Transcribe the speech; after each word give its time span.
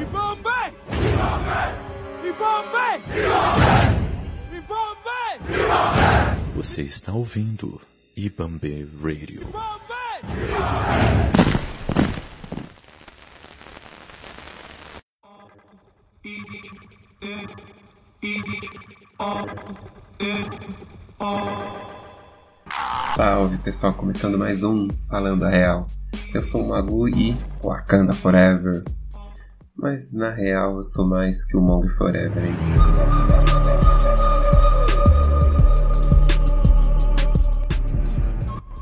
Ibambe! 0.00 0.58
Ibambe! 2.24 3.02
Ibambe! 4.56 5.18
Você 6.54 6.82
está 6.82 7.12
ouvindo 7.12 7.80
Ibambe 8.16 8.88
Radio. 9.02 9.42
Salve 23.14 23.58
pessoal, 23.58 23.92
começando 23.94 24.38
mais 24.38 24.62
um 24.62 24.86
Falando 25.08 25.44
a 25.44 25.48
Real. 25.48 25.88
Eu 26.32 26.42
sou 26.42 26.62
o 26.62 26.68
Magu 26.68 27.08
e 27.08 27.36
Wakanda 27.60 28.12
Forever. 28.12 28.84
Mas 29.80 30.12
na 30.12 30.30
real 30.30 30.78
eu 30.78 30.82
sou 30.82 31.06
mais 31.06 31.44
que 31.44 31.56
o 31.56 31.60
Mong 31.60 31.88
Forever, 31.90 32.44
hein? 32.44 32.52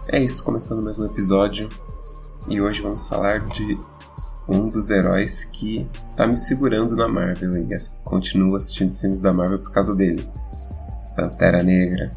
É 0.08 0.22
isso, 0.22 0.42
começando 0.42 0.82
mais 0.82 0.98
um 0.98 1.04
episódio. 1.04 1.68
E 2.48 2.62
hoje 2.62 2.80
vamos 2.80 3.06
falar 3.06 3.44
de 3.44 3.78
um 4.48 4.70
dos 4.70 4.88
heróis 4.88 5.44
que 5.44 5.86
tá 6.16 6.26
me 6.26 6.34
segurando 6.34 6.96
na 6.96 7.06
Marvel 7.06 7.58
e 7.58 7.68
continuo 8.02 8.56
assistindo 8.56 8.98
filmes 8.98 9.20
da 9.20 9.34
Marvel 9.34 9.58
por 9.58 9.72
causa 9.72 9.94
dele. 9.94 10.26
Pantera 11.14 11.62
Negra. 11.62 12.08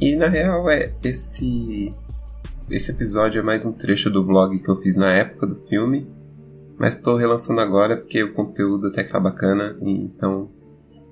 E 0.00 0.14
na 0.14 0.28
real 0.28 0.70
é 0.70 0.94
esse 1.02 1.90
esse 2.70 2.92
episódio 2.92 3.40
é 3.40 3.42
mais 3.42 3.64
um 3.64 3.72
trecho 3.72 4.10
do 4.10 4.24
vlog 4.24 4.56
que 4.60 4.70
eu 4.70 4.76
fiz 4.76 4.94
na 4.94 5.12
época 5.12 5.46
do 5.46 5.56
filme, 5.66 6.06
mas 6.78 6.96
estou 6.96 7.16
relançando 7.16 7.60
agora 7.60 7.96
porque 7.96 8.22
o 8.22 8.32
conteúdo 8.32 8.86
até 8.86 9.02
que 9.02 9.10
tá 9.10 9.18
bacana, 9.18 9.76
então 9.80 10.48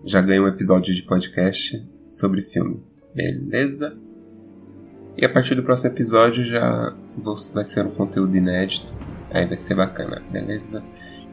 já 0.05 0.23
ganhei 0.23 0.41
um 0.41 0.47
episódio 0.47 0.95
de 0.95 1.03
podcast 1.03 1.85
sobre 2.07 2.43
filme. 2.43 2.81
Beleza? 3.15 3.99
E 5.17 5.25
a 5.25 5.29
partir 5.29 5.55
do 5.55 5.63
próximo 5.63 5.91
episódio 5.91 6.45
já 6.45 6.95
vai 7.53 7.65
ser 7.65 7.85
um 7.85 7.91
conteúdo 7.91 8.37
inédito, 8.37 8.95
aí 9.31 9.47
vai 9.47 9.57
ser 9.57 9.75
bacana, 9.75 10.23
beleza? 10.31 10.85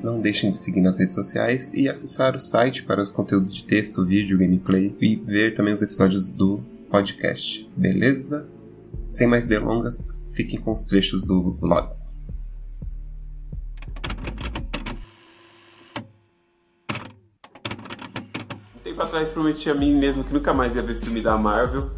Não 0.02 0.20
deixem 0.20 0.50
de 0.50 0.58
seguir 0.58 0.82
nas 0.82 1.00
redes 1.00 1.14
sociais 1.14 1.74
e 1.74 1.88
acessar 1.88 2.36
o 2.36 2.40
site 2.40 2.84
para 2.84 3.02
os 3.02 3.12
conteúdos 3.12 3.54
de 3.54 3.64
texto, 3.64 4.06
vídeo, 4.06 4.38
gameplay 4.38 4.96
e 5.00 5.16
ver 5.16 5.56
também 5.56 5.74
os 5.74 5.82
episódios 5.82 6.30
do 6.30 6.62
podcast, 6.90 7.70
beleza? 7.78 8.48
Sem 9.10 9.28
mais 9.28 9.46
delongas, 9.46 10.10
fiquem 10.32 10.60
com 10.60 10.72
os 10.72 10.82
trechos 10.82 11.24
do 11.24 11.54
vlog. 11.54 12.03
Tempo 18.84 19.02
atrás 19.02 19.30
prometi 19.30 19.70
a 19.70 19.74
mim 19.74 19.96
mesmo 19.96 20.24
que 20.24 20.34
nunca 20.34 20.54
mais 20.54 20.76
ia 20.76 20.82
ver 20.82 21.00
filme 21.00 21.22
da 21.22 21.38
Marvel, 21.38 21.90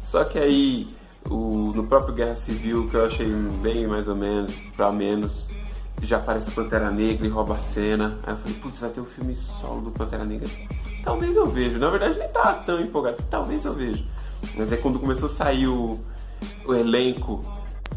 só 0.00 0.24
que 0.24 0.38
aí 0.38 0.88
o, 1.30 1.72
no 1.74 1.84
próprio 1.84 2.14
Guerra 2.14 2.36
Civil, 2.36 2.88
que 2.88 2.94
eu 2.94 3.06
achei 3.06 3.28
bem 3.62 3.86
mais 3.86 4.08
ou 4.08 4.16
menos, 4.16 4.54
pra 4.76 4.90
menos, 4.90 5.46
já 6.02 6.16
aparece 6.16 6.50
Pantera 6.50 6.90
Negra 6.90 7.26
e 7.26 7.30
rouba 7.30 7.56
a 7.56 7.60
cena. 7.60 8.18
Aí 8.26 8.34
eu 8.34 8.38
falei, 8.38 8.54
putz, 8.54 8.80
vai 8.80 8.90
ter 8.90 9.00
um 9.00 9.04
filme 9.04 9.36
solo 9.36 9.82
do 9.82 9.90
Pantera 9.92 10.24
Negra. 10.24 10.48
Talvez 11.04 11.36
eu 11.36 11.46
veja. 11.46 11.78
Na 11.78 11.90
verdade, 11.90 12.18
nem 12.18 12.28
tava 12.28 12.54
tão 12.64 12.80
empolgado. 12.80 13.18
Talvez 13.30 13.64
eu 13.64 13.74
veja. 13.74 14.04
Mas 14.56 14.72
é 14.72 14.76
quando 14.76 14.98
começou 14.98 15.26
a 15.26 15.32
sair 15.32 15.68
o, 15.68 16.00
o 16.66 16.74
elenco. 16.74 17.40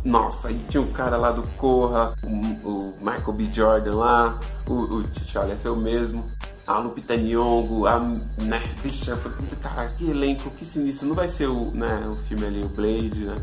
Nossa, 0.03 0.49
aí 0.49 0.59
tinha 0.69 0.81
o 0.81 0.91
cara 0.91 1.17
lá 1.17 1.31
do 1.31 1.41
Corra, 1.57 2.13
o, 2.23 2.69
o 2.69 2.93
Michael 2.99 3.33
B. 3.33 3.49
Jordan 3.51 3.95
lá, 3.95 4.39
o, 4.67 4.73
o 4.73 5.03
T'Challa 5.03 5.57
é 5.63 5.69
o 5.69 5.75
mesmo, 5.75 6.29
a 6.67 6.79
Lupita 6.79 7.15
Nyong'o, 7.15 7.85
a, 7.85 7.99
né, 7.99 8.75
bicha, 8.81 9.11
eu 9.11 9.17
falei, 9.17 9.37
cara, 9.61 9.87
que 9.89 10.09
elenco, 10.09 10.49
que 10.51 10.65
sinistro, 10.65 11.07
não 11.07 11.15
vai 11.15 11.29
ser 11.29 11.47
o, 11.47 11.71
né, 11.71 12.07
o 12.07 12.15
filme 12.27 12.45
ali, 12.45 12.63
o 12.63 12.69
Blade, 12.69 13.25
né, 13.25 13.35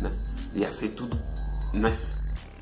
né, 0.00 0.10
ia 0.54 0.72
ser 0.72 0.88
tudo, 0.88 1.18
né, 1.72 1.96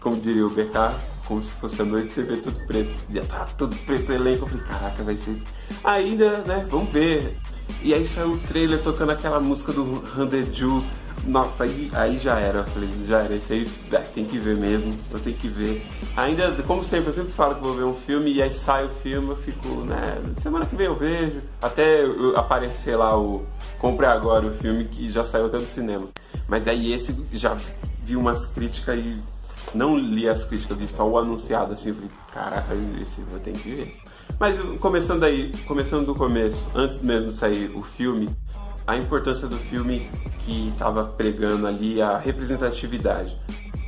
como 0.01 0.21
diria 0.21 0.47
o 0.47 0.51
BK, 0.51 0.95
como 1.27 1.43
se 1.43 1.51
fosse 1.53 1.81
a 1.81 1.85
noite, 1.85 2.13
você 2.13 2.23
vê 2.23 2.37
tudo 2.37 2.61
preto. 2.67 2.95
Já 3.11 3.25
tá 3.25 3.47
tudo 3.57 3.75
preto 3.87 4.13
o 4.13 4.15
elenco. 4.15 4.45
Eu 4.45 4.49
falei, 4.49 4.65
caraca, 4.67 5.03
vai 5.03 5.17
ser. 5.17 5.43
Ainda, 5.83 6.39
né? 6.39 6.67
Vamos 6.69 6.93
ver. 6.93 7.39
E 7.83 7.95
aí 7.95 8.05
saiu 8.05 8.33
o 8.33 8.39
trailer 8.41 8.83
tocando 8.83 9.13
aquela 9.13 9.41
música 9.41 9.73
do 9.73 9.83
Hundred 9.83 10.53
Juice. 10.55 10.87
Nossa, 11.27 11.65
aí, 11.65 11.91
aí 11.95 12.19
já 12.19 12.39
era. 12.39 12.59
Eu 12.59 12.65
falei, 12.65 12.89
já 13.07 13.21
era. 13.21 13.35
Isso 13.35 13.53
aí 13.53 13.71
tem 14.15 14.25
que 14.25 14.39
ver 14.39 14.57
mesmo. 14.57 14.95
Eu 15.11 15.21
tenho 15.21 15.37
que 15.37 15.49
ver. 15.49 15.85
Ainda, 16.17 16.53
como 16.67 16.85
sempre, 16.85 17.11
eu 17.11 17.15
sempre 17.15 17.33
falo 17.33 17.57
que 17.57 17.63
vou 17.63 17.75
ver 17.75 17.85
um 17.85 17.95
filme 17.95 18.33
e 18.33 18.43
aí 18.43 18.53
sai 18.53 18.87
o 18.87 18.89
filme, 18.89 19.31
eu 19.31 19.37
fico, 19.37 19.69
né? 19.81 20.21
Semana 20.43 20.67
que 20.67 20.77
vem 20.77 20.87
eu 20.87 20.97
vejo. 20.97 21.41
Até 21.61 22.05
aparecer 22.37 22.97
lá 22.97 23.19
o. 23.19 23.47
Compre 23.79 24.07
agora 24.07 24.47
o 24.47 24.55
filme 24.55 24.87
que 24.87 25.11
já 25.11 25.25
saiu 25.25 25.47
até 25.47 25.59
do 25.59 25.65
cinema. 25.65 26.09
Mas 26.49 26.67
aí 26.69 26.93
esse 26.93 27.15
já 27.33 27.57
vi 28.05 28.17
umas 28.17 28.47
críticas 28.49 28.99
e 28.99 29.21
não 29.75 29.97
li 29.97 30.29
as 30.29 30.45
críticas, 30.45 30.77
vi 30.77 30.89
só 30.89 31.09
o 31.09 31.19
anunciado 31.19 31.73
assim, 31.75 31.91
eu 31.91 31.95
falei, 31.95 32.11
caraca, 32.33 32.75
esse 33.01 33.21
eu 33.21 33.41
tenho 33.41 33.57
que 33.57 33.75
ver. 33.75 33.97
Mas 34.39 34.59
começando 34.79 35.25
aí, 35.25 35.53
começando 35.67 36.07
do 36.07 36.15
começo, 36.15 36.67
antes 36.75 37.01
mesmo 37.01 37.29
de 37.29 37.37
sair 37.37 37.71
o 37.75 37.83
filme, 37.83 38.29
a 38.87 38.97
importância 38.97 39.49
do 39.49 39.57
filme 39.57 40.09
que 40.41 40.69
estava 40.69 41.05
pregando 41.05 41.67
ali 41.67 42.01
a 42.01 42.19
representatividade. 42.19 43.37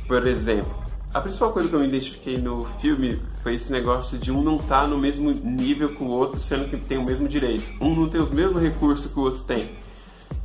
Por 0.07 0.25
exemplo, 0.25 0.73
a 1.13 1.21
principal 1.21 1.51
coisa 1.51 1.69
que 1.69 1.75
eu 1.75 1.79
me 1.79 1.87
identifiquei 1.87 2.37
no 2.37 2.65
filme 2.79 3.21
foi 3.43 3.55
esse 3.55 3.71
negócio 3.71 4.17
de 4.17 4.31
um 4.31 4.41
não 4.41 4.55
estar 4.55 4.81
tá 4.81 4.87
no 4.87 4.97
mesmo 4.97 5.31
nível 5.31 5.89
que 5.89 6.03
o 6.03 6.07
outro, 6.07 6.39
sendo 6.39 6.69
que 6.69 6.77
tem 6.77 6.97
o 6.97 7.03
mesmo 7.03 7.27
direito. 7.27 7.63
Um 7.81 7.95
não 7.95 8.09
tem 8.09 8.21
os 8.21 8.31
mesmos 8.31 8.61
recursos 8.61 9.11
que 9.11 9.19
o 9.19 9.23
outro 9.23 9.43
tem 9.43 9.69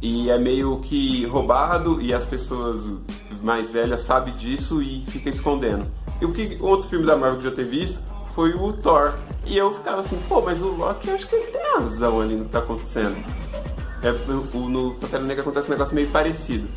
e 0.02 0.28
é 0.28 0.36
meio 0.36 0.80
que 0.80 1.24
roubado 1.26 2.02
e 2.02 2.12
as 2.12 2.24
pessoas 2.24 2.92
mais 3.40 3.70
velhas 3.70 4.02
sabem 4.02 4.34
disso 4.34 4.82
e 4.82 5.04
fica 5.06 5.30
escondendo. 5.30 5.86
E 6.20 6.24
o 6.24 6.32
que 6.32 6.58
outro 6.60 6.88
filme 6.88 7.06
da 7.06 7.16
Marvel 7.16 7.40
que 7.40 7.46
eu 7.46 7.50
já 7.50 7.56
teve 7.56 7.78
visto 7.78 8.02
foi 8.34 8.52
o 8.52 8.72
Thor. 8.72 9.14
E 9.46 9.56
eu 9.56 9.72
ficava 9.72 10.00
assim, 10.00 10.18
pô, 10.28 10.40
mas 10.40 10.60
o 10.60 10.68
Loki 10.68 11.10
acho 11.10 11.28
que 11.28 11.36
ele 11.36 11.46
tem 11.46 11.62
razão 11.74 12.20
ali 12.20 12.34
no 12.34 12.44
que 12.44 12.50
tá 12.50 12.58
acontecendo. 12.58 13.16
É, 14.02 14.10
o, 14.56 14.68
no 14.68 14.94
Pantera 14.94 15.22
Negra 15.22 15.42
acontece 15.42 15.68
um 15.68 15.72
negócio 15.72 15.94
meio 15.94 16.08
parecido. 16.08 16.68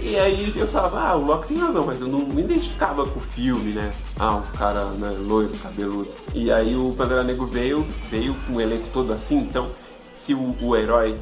E 0.00 0.16
aí 0.16 0.52
eu 0.56 0.68
falava, 0.68 1.00
ah, 1.00 1.16
o 1.16 1.24
Loki 1.24 1.48
tem 1.48 1.58
razão, 1.58 1.84
mas 1.84 2.00
eu 2.00 2.06
não 2.06 2.20
me 2.20 2.42
identificava 2.42 3.04
com 3.06 3.18
o 3.18 3.22
filme, 3.22 3.72
né? 3.72 3.92
Ah, 4.18 4.36
o 4.36 4.42
cara 4.56 4.84
né, 4.92 5.16
loiro, 5.20 5.52
cabeludo. 5.58 6.08
E 6.34 6.52
aí 6.52 6.76
o 6.76 6.94
Pantera 6.96 7.24
Negro 7.24 7.46
veio, 7.46 7.84
veio 8.08 8.34
com 8.46 8.54
o 8.54 8.60
elenco 8.60 8.86
todo 8.92 9.12
assim, 9.12 9.38
então 9.38 9.70
se 10.14 10.34
o, 10.34 10.54
o 10.62 10.76
herói 10.76 11.18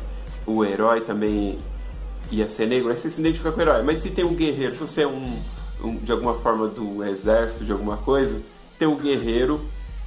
o 0.46 0.64
herói 0.64 1.00
também 1.00 1.58
ia 2.30 2.48
ser 2.48 2.66
negro, 2.66 2.90
aí 2.90 2.96
você 2.96 3.10
se 3.10 3.20
identifica 3.20 3.52
com 3.52 3.58
o 3.58 3.62
herói. 3.62 3.82
Mas 3.82 3.98
se 3.98 4.10
tem 4.10 4.24
um 4.24 4.34
guerreiro, 4.34 4.74
se 4.74 4.80
você 4.80 5.02
é 5.02 5.06
um, 5.06 5.38
um 5.82 5.96
de 5.96 6.12
alguma 6.12 6.34
forma 6.34 6.68
do 6.68 7.04
exército, 7.04 7.64
de 7.64 7.72
alguma 7.72 7.96
coisa, 7.98 8.40
tem 8.78 8.86
um 8.86 8.96
guerreiro 8.96 9.60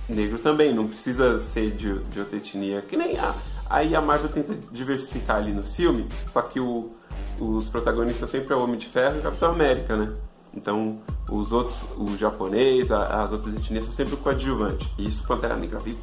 negro 0.07 0.39
também, 0.39 0.73
não 0.73 0.87
precisa 0.87 1.39
ser 1.39 1.71
de, 1.71 1.99
de 1.99 2.19
outra 2.19 2.37
etnia. 2.37 2.81
Que 2.81 2.95
nem 2.97 3.17
a. 3.17 3.35
Aí 3.69 3.95
a 3.95 4.01
Marvel 4.01 4.31
tenta 4.31 4.55
diversificar 4.71 5.37
ali 5.37 5.53
nos 5.53 5.73
filmes, 5.73 6.07
só 6.27 6.41
que 6.41 6.59
o, 6.59 6.91
os 7.39 7.69
protagonistas 7.69 8.29
sempre 8.29 8.53
é 8.53 8.57
o 8.57 8.63
Homem 8.63 8.79
de 8.79 8.87
Ferro 8.87 9.17
e 9.17 9.19
o 9.19 9.23
Capitão 9.23 9.51
América, 9.51 9.95
né? 9.95 10.13
Então, 10.53 10.99
os 11.29 11.51
outros, 11.51 11.87
o 11.95 12.17
japonês, 12.17 12.91
as 12.91 13.31
outras 13.31 13.53
etnias 13.53 13.85
são 13.85 13.93
sempre 13.93 14.15
o 14.15 14.17
coadjuvante. 14.17 14.91
E 14.97 15.05
isso 15.07 15.23
Pantera 15.27 15.55
Negra 15.55 15.79
viu? 15.79 15.97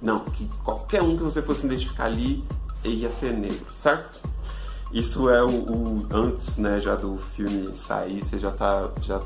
Não, 0.00 0.20
que 0.20 0.46
qualquer 0.62 1.02
um 1.02 1.16
que 1.16 1.22
você 1.22 1.40
fosse 1.40 1.64
identificar 1.64 2.04
ali 2.04 2.44
ia 2.84 3.10
ser 3.10 3.32
negro, 3.32 3.66
certo? 3.72 4.20
Isso 4.92 5.28
é 5.28 5.42
o, 5.42 5.48
o, 5.48 6.06
antes, 6.12 6.56
né, 6.58 6.80
já 6.80 6.94
do 6.94 7.16
filme 7.34 7.72
sair, 7.74 8.22
você 8.22 8.38
já 8.38 8.52
tá, 8.52 8.90
já 9.02 9.20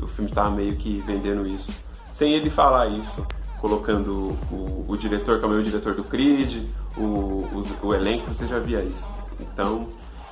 o 0.00 0.06
filme 0.06 0.30
tava 0.30 0.50
meio 0.50 0.76
que 0.76 1.00
vendendo 1.00 1.46
isso, 1.48 1.72
sem 2.12 2.32
ele 2.32 2.48
falar 2.48 2.88
isso, 2.88 3.26
colocando 3.60 4.36
o, 4.50 4.86
o 4.88 4.96
diretor, 4.96 5.38
que 5.38 5.44
é 5.44 5.48
o 5.48 5.50
meu 5.50 5.62
diretor 5.62 5.94
do 5.94 6.02
Creed, 6.02 6.66
o, 6.96 7.02
o, 7.02 7.64
o 7.82 7.94
elenco, 7.94 8.32
você 8.32 8.46
já 8.46 8.58
via 8.58 8.82
isso. 8.82 9.12
Então, 9.38 9.86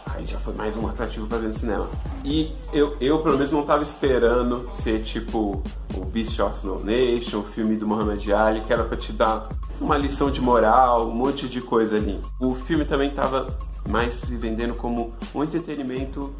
aí 0.06 0.26
já 0.26 0.38
foi 0.38 0.54
mais 0.54 0.76
um 0.76 0.88
atrativo 0.88 1.26
para 1.26 1.38
ver 1.38 1.48
no 1.48 1.54
cinema. 1.54 1.88
E 2.24 2.52
eu, 2.72 2.96
eu 3.00 3.22
pelo 3.22 3.36
menos 3.36 3.52
não 3.52 3.64
tava 3.64 3.82
esperando 3.82 4.66
ser 4.70 5.02
tipo 5.02 5.62
o 5.94 6.04
Beast 6.06 6.38
of 6.40 6.66
No 6.66 6.82
Nation, 6.82 7.40
o 7.40 7.44
filme 7.44 7.76
do 7.76 7.86
Muhammad 7.86 8.26
Ali, 8.30 8.60
que 8.62 8.72
era 8.72 8.84
para 8.84 8.96
te 8.96 9.12
dar 9.12 9.48
uma 9.80 9.96
lição 9.96 10.30
de 10.30 10.40
moral, 10.40 11.08
um 11.08 11.14
monte 11.14 11.48
de 11.48 11.60
coisa 11.60 11.96
ali. 11.96 12.20
O 12.40 12.54
filme 12.54 12.84
também 12.84 13.10
tava 13.10 13.58
mais 13.88 14.14
se 14.14 14.36
vendendo 14.36 14.74
como 14.74 15.12
um 15.34 15.44
entretenimento 15.44 16.34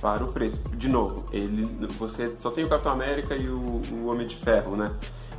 para 0.00 0.24
o 0.24 0.28
preto. 0.28 0.76
De 0.76 0.88
novo, 0.88 1.24
ele, 1.32 1.64
você 1.98 2.34
só 2.38 2.50
tem 2.50 2.64
o 2.64 2.68
Capitão 2.68 2.92
América 2.92 3.34
e 3.34 3.48
o, 3.48 3.80
o 3.92 4.06
Homem 4.06 4.26
de 4.26 4.36
Ferro, 4.36 4.76
né? 4.76 4.92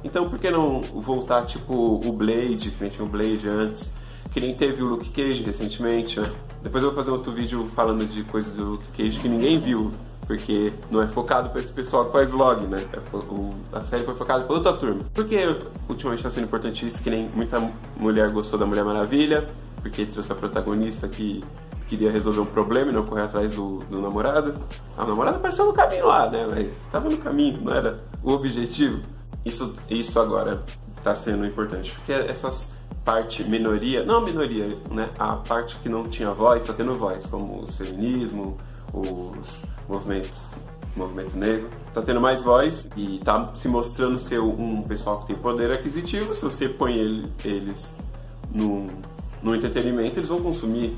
Então 0.03 0.29
por 0.29 0.39
que 0.39 0.49
não 0.49 0.81
voltar 0.81 1.45
tipo 1.45 1.73
o 1.73 2.11
Blade, 2.11 2.71
que 2.71 2.81
nem 2.81 2.89
tinha 2.89 3.05
o 3.05 3.09
Blade 3.09 3.47
antes, 3.47 3.93
que 4.31 4.39
nem 4.39 4.53
teve 4.55 4.81
o 4.83 4.87
Luke 4.87 5.09
Cage 5.09 5.43
recentemente, 5.43 6.19
né? 6.19 6.31
Depois 6.61 6.83
eu 6.83 6.89
vou 6.89 6.97
fazer 6.97 7.11
outro 7.11 7.31
vídeo 7.31 7.67
falando 7.75 8.05
de 8.05 8.23
coisas 8.23 8.55
do 8.55 8.71
Luke 8.71 8.85
Cage 8.95 9.19
que 9.19 9.27
ninguém 9.29 9.59
viu. 9.59 9.91
porque 10.29 10.71
não 10.91 11.01
é 11.01 11.07
focado 11.07 11.49
para 11.49 11.59
esse 11.59 11.73
pessoal 11.73 12.05
que 12.05 12.11
faz 12.11 12.29
vlog, 12.29 12.67
né? 12.67 12.77
É 12.93 13.75
a 13.75 13.81
série 13.81 14.03
foi 14.03 14.13
focada 14.13 14.43
para 14.43 14.55
outra 14.55 14.73
turma. 14.73 15.03
Porque 15.11 15.55
ultimamente 15.89 16.19
está 16.19 16.29
sendo 16.29 16.43
importante 16.43 16.85
isso, 16.85 17.01
que 17.01 17.09
nem 17.09 17.27
muita 17.29 17.59
mulher 17.97 18.29
gostou 18.29 18.59
da 18.59 18.63
Mulher 18.67 18.85
Maravilha, 18.85 19.47
porque 19.81 20.05
trouxe 20.05 20.31
a 20.31 20.35
protagonista 20.35 21.07
que 21.07 21.43
queria 21.87 22.11
resolver 22.11 22.41
um 22.41 22.45
problema 22.45 22.91
e 22.91 22.93
não 22.93 23.03
correr 23.07 23.23
atrás 23.23 23.55
do, 23.55 23.79
do 23.89 23.99
namorado. 23.99 24.53
A 24.95 25.03
namorada 25.03 25.37
apareceu 25.37 25.65
no 25.65 25.73
caminho 25.73 26.05
lá, 26.05 26.29
né? 26.29 26.45
Mas 26.47 26.77
estava 26.77 27.09
no 27.09 27.17
caminho, 27.17 27.59
não 27.63 27.73
era 27.73 27.99
o 28.23 28.31
objetivo. 28.31 29.01
Isso, 29.49 29.75
isso 29.89 30.19
agora 30.19 30.63
está 30.97 31.15
sendo 31.15 31.45
importante, 31.45 31.91
porque 31.95 32.11
essas 32.11 32.71
parte 33.03 33.43
minoria, 33.43 34.05
não 34.05 34.21
minoria, 34.21 34.77
né? 34.91 35.09
A 35.17 35.35
parte 35.35 35.77
que 35.77 35.89
não 35.89 36.03
tinha 36.03 36.31
voz 36.31 36.61
está 36.61 36.73
tendo 36.73 36.95
voz, 36.95 37.25
como 37.25 37.63
o 37.63 37.67
feminismo, 37.67 38.57
os 38.93 39.57
movimentos 39.87 40.39
movimento 40.95 41.37
negro, 41.37 41.69
está 41.87 42.01
tendo 42.01 42.19
mais 42.19 42.41
voz 42.41 42.89
e 42.95 43.17
está 43.17 43.51
se 43.55 43.67
mostrando 43.67 44.19
ser 44.19 44.39
um 44.39 44.81
pessoal 44.83 45.19
que 45.21 45.27
tem 45.27 45.35
poder 45.35 45.71
aquisitivo. 45.71 46.33
Se 46.33 46.43
você 46.43 46.67
põe 46.67 46.93
ele, 46.93 47.31
eles 47.45 47.95
no, 48.53 48.87
no 49.41 49.55
entretenimento, 49.55 50.19
eles 50.19 50.29
vão 50.29 50.41
consumir. 50.41 50.95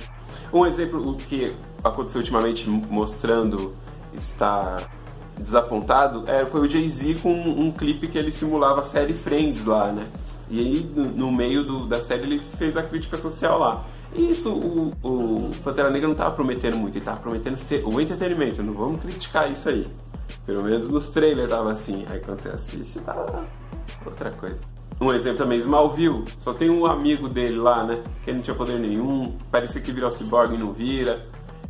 Um 0.51 0.65
exemplo 0.65 1.11
o 1.11 1.15
que 1.15 1.55
aconteceu 1.83 2.19
ultimamente 2.19 2.69
mostrando 2.69 3.73
estar 4.13 4.89
desapontado 5.41 6.23
é, 6.27 6.45
foi 6.45 6.61
o 6.61 6.69
Jay-Z 6.69 7.15
com 7.21 7.33
um, 7.33 7.67
um 7.67 7.71
clipe 7.71 8.07
que 8.07 8.17
ele 8.17 8.31
simulava 8.31 8.81
a 8.81 8.83
série 8.83 9.13
Friends 9.13 9.65
lá, 9.65 9.91
né? 9.91 10.07
E 10.49 10.59
aí, 10.59 10.83
no, 11.15 11.31
meio 11.31 11.63
do, 11.63 11.87
da 11.87 12.01
série, 12.01 12.23
ele 12.23 12.39
fez 12.57 12.75
a 12.75 12.83
crítica 12.83 13.17
social 13.17 13.57
lá. 13.57 13.85
E 14.13 14.29
isso 14.31 14.51
o, 14.51 14.91
o 15.01 15.49
Pantera 15.63 15.89
Negra 15.89 16.07
não 16.07 16.13
estava 16.13 16.31
prometendo 16.35 16.75
muito, 16.75 16.95
ele 16.95 16.99
estava 16.99 17.19
prometendo 17.19 17.55
ser 17.55 17.85
o 17.85 18.01
entretenimento, 18.01 18.61
não 18.61 18.73
vamos 18.73 19.01
criticar 19.01 19.49
isso 19.49 19.69
aí. 19.69 19.87
Pelo 20.45 20.63
menos 20.63 20.89
nos 20.89 21.09
trailers 21.09 21.49
tava 21.49 21.71
assim, 21.71 22.05
aí 22.09 22.19
quando 22.19 22.41
você 22.41 22.49
assiste 22.49 22.99
tá 22.99 23.45
outra 24.05 24.31
coisa. 24.31 24.59
Um 24.99 25.13
exemplo 25.13 25.39
também, 25.39 25.57
Smallville, 25.59 26.25
só 26.41 26.53
tem 26.53 26.69
um 26.69 26.85
amigo 26.85 27.27
dele 27.27 27.55
lá, 27.55 27.83
né, 27.83 28.03
que 28.23 28.31
não 28.31 28.41
tinha 28.41 28.55
poder 28.55 28.77
nenhum, 28.77 29.35
parecia 29.49 29.81
que 29.81 29.91
virou 29.91 30.11
cyborg 30.11 30.53
e 30.53 30.57
não 30.57 30.73
vira. 30.73 31.25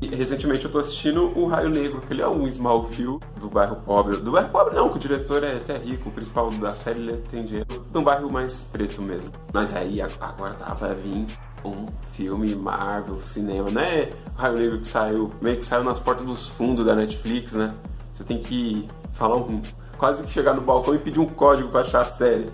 Recentemente 0.10 0.66
eu 0.66 0.72
tô 0.72 0.80
assistindo 0.80 1.38
o 1.38 1.46
Raio 1.48 1.70
Negro, 1.70 2.02
que 2.02 2.14
ele 2.14 2.22
é 2.22 2.28
um 2.28 2.48
Smallville 2.48 3.20
do 3.40 3.50
bairro 3.50 3.76
pobre. 3.78 4.18
Do 4.18 4.32
bairro 4.32 4.50
pobre 4.50 4.76
não, 4.76 4.90
que 4.90 4.98
o 4.98 5.00
diretor 5.00 5.44
é 5.44 5.58
até 5.58 5.78
rico, 5.78 6.10
o 6.10 6.12
principal 6.12 6.50
da 6.50 6.74
série 6.74 7.00
ele 7.00 7.18
tem 7.30 7.46
dinheiro. 7.46 7.68
De 7.68 7.98
um 7.98 8.04
bairro 8.04 8.32
mais 8.32 8.62
preto 8.72 9.02
mesmo. 9.02 9.32
Mas 9.54 9.76
aí 9.76 10.02
agora 10.02 10.56
tava 10.56 10.94
vindo 10.96 11.32
um 11.64 11.86
filme 12.14 12.56
Marvel, 12.56 13.22
cinema, 13.22 13.70
não 13.70 13.82
é 13.82 14.10
Raio 14.36 14.58
Negro 14.58 14.80
que 14.80 14.88
saiu, 14.88 15.32
meio 15.40 15.58
que 15.58 15.66
saiu 15.66 15.84
nas 15.84 16.00
portas 16.00 16.26
dos 16.26 16.48
fundos 16.48 16.84
da 16.86 16.96
Netflix, 16.96 17.54
né? 17.54 17.74
Você 18.14 18.24
tem 18.24 18.40
que 18.40 18.88
falar 19.14 19.38
um, 19.38 19.62
quase 19.98 20.24
que 20.24 20.32
chegar 20.32 20.56
no 20.56 20.62
balcão 20.62 20.96
e 20.96 21.00
pedir 21.00 21.20
um 21.20 21.28
código 21.28 21.70
para 21.70 21.82
achar 21.82 22.02
a 22.02 22.06
série. 22.06 22.50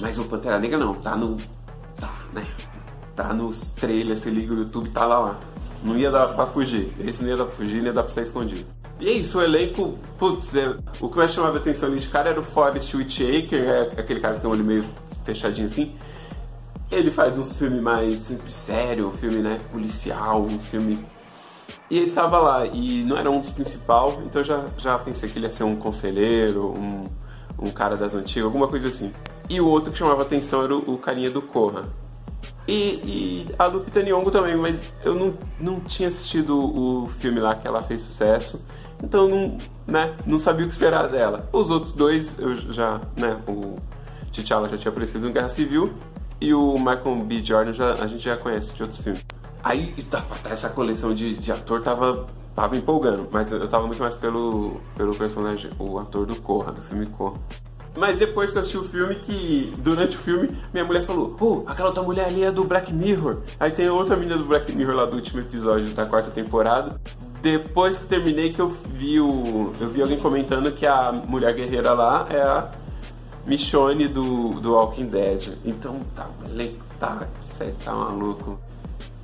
Mas 0.00 0.18
o 0.18 0.24
Pantera 0.24 0.58
Negra 0.58 0.78
não, 0.78 0.94
tá 0.94 1.16
no. 1.16 1.36
tá, 1.96 2.12
né? 2.32 2.46
Tá 3.14 3.32
nos 3.32 3.58
trailers, 3.70 4.20
você 4.20 4.30
liga 4.30 4.52
o 4.52 4.58
YouTube, 4.58 4.90
tá 4.90 5.06
lá 5.06 5.18
lá. 5.18 5.40
Não 5.82 5.96
ia 5.96 6.10
dar 6.10 6.28
pra 6.28 6.46
fugir. 6.46 6.92
Esse 7.00 7.22
não 7.22 7.30
ia 7.30 7.36
dar 7.36 7.44
pra 7.44 7.54
fugir, 7.54 7.82
ia 7.82 7.92
dar 7.92 8.02
pra 8.02 8.10
estar 8.10 8.22
escondido. 8.22 8.66
E 9.00 9.08
é 9.08 9.12
isso, 9.12 9.38
o 9.38 9.42
elenco, 9.42 9.96
putz, 10.18 10.56
é, 10.56 10.76
o 11.00 11.08
que 11.08 11.16
mais 11.16 11.32
chamava 11.32 11.58
atenção 11.58 11.88
ali 11.88 12.00
de 12.00 12.08
cara 12.08 12.30
era 12.30 12.40
o 12.40 12.42
Forrest 12.42 12.92
Whitaker, 12.94 13.68
é 13.68 13.82
aquele 14.00 14.18
cara 14.18 14.34
que 14.34 14.40
tem 14.40 14.50
um 14.50 14.52
olho 14.52 14.64
meio 14.64 14.84
fechadinho 15.24 15.66
assim. 15.66 15.94
Ele 16.90 17.10
faz 17.10 17.38
uns 17.38 17.54
filmes 17.56 17.82
mais 17.82 18.32
sério, 18.48 19.08
um 19.08 19.12
filme 19.12 19.38
né, 19.38 19.60
policial, 19.70 20.42
um 20.42 20.58
filme. 20.58 20.98
E 21.88 21.96
ele 21.96 22.10
tava 22.10 22.38
lá, 22.38 22.66
e 22.66 23.04
não 23.04 23.16
era 23.16 23.30
um 23.30 23.40
dos 23.40 23.50
principais, 23.50 24.18
então 24.26 24.42
já, 24.42 24.66
já 24.76 24.98
pensei 24.98 25.28
que 25.28 25.38
ele 25.38 25.46
ia 25.46 25.52
ser 25.52 25.64
um 25.64 25.76
conselheiro, 25.76 26.74
um, 26.76 27.04
um 27.58 27.70
cara 27.70 27.96
das 27.96 28.14
antigas, 28.14 28.46
alguma 28.46 28.66
coisa 28.66 28.88
assim. 28.88 29.12
E 29.48 29.60
o 29.60 29.66
outro 29.66 29.92
que 29.92 29.98
chamava 29.98 30.22
atenção 30.22 30.64
era 30.64 30.74
o, 30.74 30.94
o 30.94 30.98
carinha 30.98 31.30
do 31.30 31.40
Corra. 31.40 31.84
E, 32.68 33.00
e, 33.02 33.54
a 33.58 33.64
Lupita 33.64 34.02
Nyong'o 34.02 34.30
também, 34.30 34.54
mas 34.54 34.92
eu 35.02 35.14
não, 35.14 35.34
não 35.58 35.80
tinha 35.80 36.10
assistido 36.10 36.54
o 36.54 37.08
filme 37.18 37.40
lá 37.40 37.54
que 37.54 37.66
ela 37.66 37.82
fez 37.82 38.02
sucesso, 38.02 38.62
então 39.02 39.26
não, 39.26 39.56
né, 39.86 40.14
não 40.26 40.38
sabia 40.38 40.66
o 40.66 40.68
que 40.68 40.74
esperar 40.74 41.08
dela. 41.08 41.48
Os 41.50 41.70
outros 41.70 41.94
dois, 41.94 42.38
eu 42.38 42.54
já, 42.54 43.00
né, 43.16 43.40
o 43.48 43.76
T'Challa 44.34 44.68
já 44.68 44.76
tinha 44.76 44.92
aparecido 44.92 45.26
em 45.26 45.32
Guerra 45.32 45.48
Civil, 45.48 45.94
e 46.38 46.52
o 46.52 46.74
Michael 46.74 47.24
B. 47.24 47.42
Jordan 47.42 47.72
já, 47.72 47.94
a 47.94 48.06
gente 48.06 48.22
já 48.22 48.36
conhece 48.36 48.74
de 48.74 48.82
outros 48.82 49.00
filmes. 49.00 49.24
Aí 49.64 49.86
tá, 50.10 50.20
tá, 50.20 50.50
essa 50.50 50.68
coleção 50.68 51.14
de, 51.14 51.38
de 51.38 51.50
ator 51.50 51.82
tava, 51.82 52.26
tava 52.54 52.76
empolgando, 52.76 53.26
mas 53.30 53.50
eu 53.50 53.66
tava 53.66 53.86
muito 53.86 54.00
mais 54.00 54.14
pelo, 54.16 54.78
pelo 54.94 55.14
personagem, 55.14 55.70
o 55.78 55.98
ator 55.98 56.26
do 56.26 56.36
Corra, 56.36 56.72
do 56.72 56.82
filme 56.82 57.06
Corra. 57.06 57.38
Mas 57.98 58.16
depois 58.16 58.52
que 58.52 58.58
eu 58.58 58.60
assisti 58.60 58.78
o 58.78 58.84
filme, 58.84 59.16
que 59.16 59.74
durante 59.78 60.16
o 60.16 60.20
filme, 60.20 60.48
minha 60.72 60.84
mulher 60.84 61.04
falou: 61.04 61.36
Oh, 61.40 61.64
aquela 61.66 61.88
outra 61.88 62.02
mulher 62.02 62.26
ali 62.26 62.44
é 62.44 62.52
do 62.52 62.62
Black 62.62 62.92
Mirror. 62.92 63.38
Aí 63.58 63.72
tem 63.72 63.90
outra 63.90 64.16
menina 64.16 64.38
do 64.38 64.44
Black 64.44 64.70
Mirror 64.72 64.94
lá 64.94 65.04
do 65.04 65.16
último 65.16 65.40
episódio 65.40 65.92
da 65.94 66.06
quarta 66.06 66.30
temporada. 66.30 67.00
Depois 67.42 67.98
que 67.98 68.06
terminei, 68.06 68.52
que 68.52 68.60
eu 68.60 68.68
vi 68.94 69.20
o. 69.20 69.72
Eu 69.80 69.90
vi 69.90 70.00
alguém 70.00 70.18
comentando 70.18 70.70
que 70.70 70.86
a 70.86 71.10
mulher 71.10 71.52
guerreira 71.54 71.92
lá 71.92 72.28
é 72.30 72.40
a 72.40 72.70
Michonne 73.44 74.06
do, 74.06 74.60
do 74.60 74.74
Walking 74.74 75.06
Dead. 75.06 75.58
Então 75.64 75.98
tá, 76.14 76.30
tá, 77.00 77.26
sério, 77.42 77.74
tá 77.84 77.92
maluco. 77.92 78.60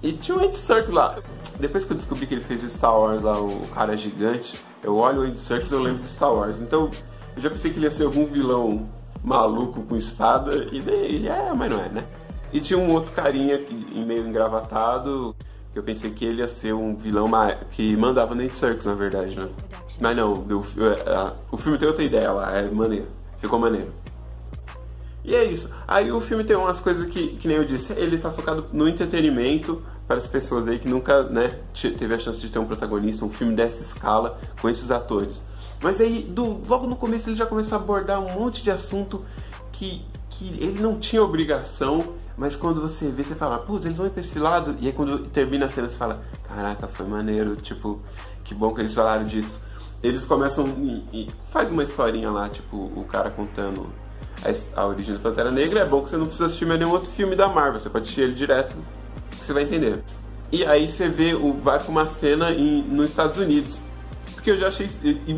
E 0.02 0.12
tinha 0.12 0.36
o 0.36 0.44
Andy 0.44 0.56
Serkis 0.56 0.92
lá. 0.92 1.16
Depois 1.60 1.84
que 1.84 1.92
eu 1.92 1.96
descobri 1.96 2.26
que 2.26 2.34
ele 2.34 2.44
fez 2.44 2.64
o 2.64 2.70
Star 2.70 2.98
Wars 2.98 3.22
lá, 3.22 3.40
o 3.40 3.68
cara 3.68 3.96
gigante, 3.96 4.60
eu 4.82 4.96
olho 4.96 5.20
o 5.20 5.22
Andy 5.22 5.38
Serkis 5.38 5.70
e 5.70 5.74
eu 5.74 5.80
lembro 5.80 6.02
de 6.02 6.10
Star 6.10 6.34
Wars. 6.34 6.60
Então 6.60 6.90
eu 7.36 7.42
já 7.42 7.50
pensei 7.50 7.70
que 7.70 7.78
ele 7.78 7.86
ia 7.86 7.92
ser 7.92 8.04
algum 8.04 8.26
vilão 8.26 8.88
maluco 9.22 9.82
com 9.82 9.96
espada, 9.96 10.54
e 10.70 10.78
ele 10.78 11.28
é, 11.28 11.52
mas 11.52 11.70
não 11.70 11.80
é, 11.80 11.88
né? 11.88 12.04
E 12.52 12.60
tinha 12.60 12.78
um 12.78 12.92
outro 12.92 13.12
carinha 13.12 13.58
que, 13.58 13.74
meio 13.74 14.28
engravatado, 14.28 15.34
que 15.72 15.78
eu 15.78 15.82
pensei 15.82 16.10
que 16.12 16.24
ele 16.24 16.40
ia 16.40 16.48
ser 16.48 16.72
um 16.72 16.94
vilão 16.94 17.26
que 17.72 17.96
mandava 17.96 18.34
Nate 18.34 18.54
Circus, 18.54 18.86
na 18.86 18.94
verdade, 18.94 19.36
né? 19.36 19.48
Mas 20.00 20.16
não, 20.16 20.34
o, 20.34 20.64
é, 20.84 21.32
o 21.50 21.56
filme 21.56 21.78
tem 21.78 21.88
outra 21.88 22.04
ideia 22.04 22.30
lá, 22.30 22.56
é 22.56 22.70
maneiro, 22.70 23.08
ficou 23.40 23.58
maneiro. 23.58 23.92
E 25.24 25.34
é 25.34 25.42
isso. 25.42 25.68
Aí 25.88 26.12
o 26.12 26.20
filme 26.20 26.44
tem 26.44 26.54
umas 26.54 26.80
coisas 26.80 27.08
que, 27.08 27.36
que 27.36 27.48
nem 27.48 27.56
eu 27.56 27.64
disse, 27.64 27.92
ele 27.94 28.18
tá 28.18 28.30
focado 28.30 28.66
no 28.72 28.86
entretenimento 28.86 29.82
para 30.06 30.18
as 30.18 30.26
pessoas 30.26 30.68
aí 30.68 30.78
que 30.78 30.88
nunca, 30.88 31.22
né, 31.24 31.58
teve 31.98 32.14
a 32.14 32.18
chance 32.18 32.40
de 32.40 32.50
ter 32.50 32.58
um 32.58 32.66
protagonista, 32.66 33.24
um 33.24 33.30
filme 33.30 33.54
dessa 33.54 33.80
escala, 33.80 34.38
com 34.60 34.68
esses 34.68 34.90
atores. 34.90 35.42
Mas 35.82 36.00
aí, 36.00 36.22
do, 36.22 36.60
logo 36.66 36.86
no 36.86 36.96
começo, 36.96 37.28
ele 37.28 37.36
já 37.36 37.46
começa 37.46 37.76
a 37.76 37.78
abordar 37.78 38.20
um 38.20 38.32
monte 38.32 38.62
de 38.62 38.70
assunto 38.70 39.24
que, 39.72 40.04
que 40.30 40.48
ele 40.60 40.80
não 40.80 40.98
tinha 40.98 41.22
obrigação, 41.22 42.14
mas 42.36 42.56
quando 42.56 42.80
você 42.80 43.10
vê, 43.10 43.22
você 43.22 43.34
fala, 43.34 43.58
putz, 43.58 43.84
eles 43.84 43.96
vão 43.96 44.06
ir 44.06 44.10
pra 44.10 44.20
esse 44.20 44.38
lado. 44.38 44.76
E 44.80 44.86
aí, 44.86 44.92
quando 44.92 45.26
termina 45.26 45.66
a 45.66 45.68
cena, 45.68 45.88
você 45.88 45.96
fala, 45.96 46.22
caraca, 46.48 46.88
foi 46.88 47.06
maneiro, 47.06 47.56
tipo, 47.56 48.00
que 48.42 48.54
bom 48.54 48.74
que 48.74 48.80
eles 48.80 48.94
falaram 48.94 49.26
disso. 49.26 49.60
Eles 50.02 50.24
começam 50.24 50.66
e, 50.78 51.04
e 51.12 51.28
faz 51.50 51.70
uma 51.70 51.82
historinha 51.82 52.30
lá, 52.30 52.48
tipo, 52.48 52.76
o 52.76 53.04
cara 53.10 53.30
contando 53.30 53.86
a, 54.42 54.80
a 54.80 54.86
origem 54.86 55.14
da 55.14 55.20
Pantera 55.20 55.50
Negra. 55.50 55.80
É 55.80 55.86
bom 55.86 56.02
que 56.02 56.10
você 56.10 56.16
não 56.16 56.26
precisa 56.26 56.46
assistir 56.46 56.66
mais 56.66 56.78
nenhum 56.78 56.92
outro 56.92 57.10
filme 57.12 57.36
da 57.36 57.48
Marvel, 57.48 57.80
você 57.80 57.88
pode 57.88 58.04
assistir 58.04 58.22
ele 58.22 58.34
direto, 58.34 58.76
que 59.30 59.44
você 59.44 59.52
vai 59.52 59.62
entender. 59.62 60.02
E 60.50 60.64
aí 60.64 60.88
você 60.88 61.08
vê, 61.08 61.34
vai 61.62 61.78
pra 61.78 61.88
uma 61.88 62.06
cena 62.06 62.52
em, 62.52 62.82
nos 62.82 63.10
Estados 63.10 63.38
Unidos 63.38 63.82
porque 64.44 64.50
eu 64.50 64.58
já 64.58 64.68
achei. 64.68 64.90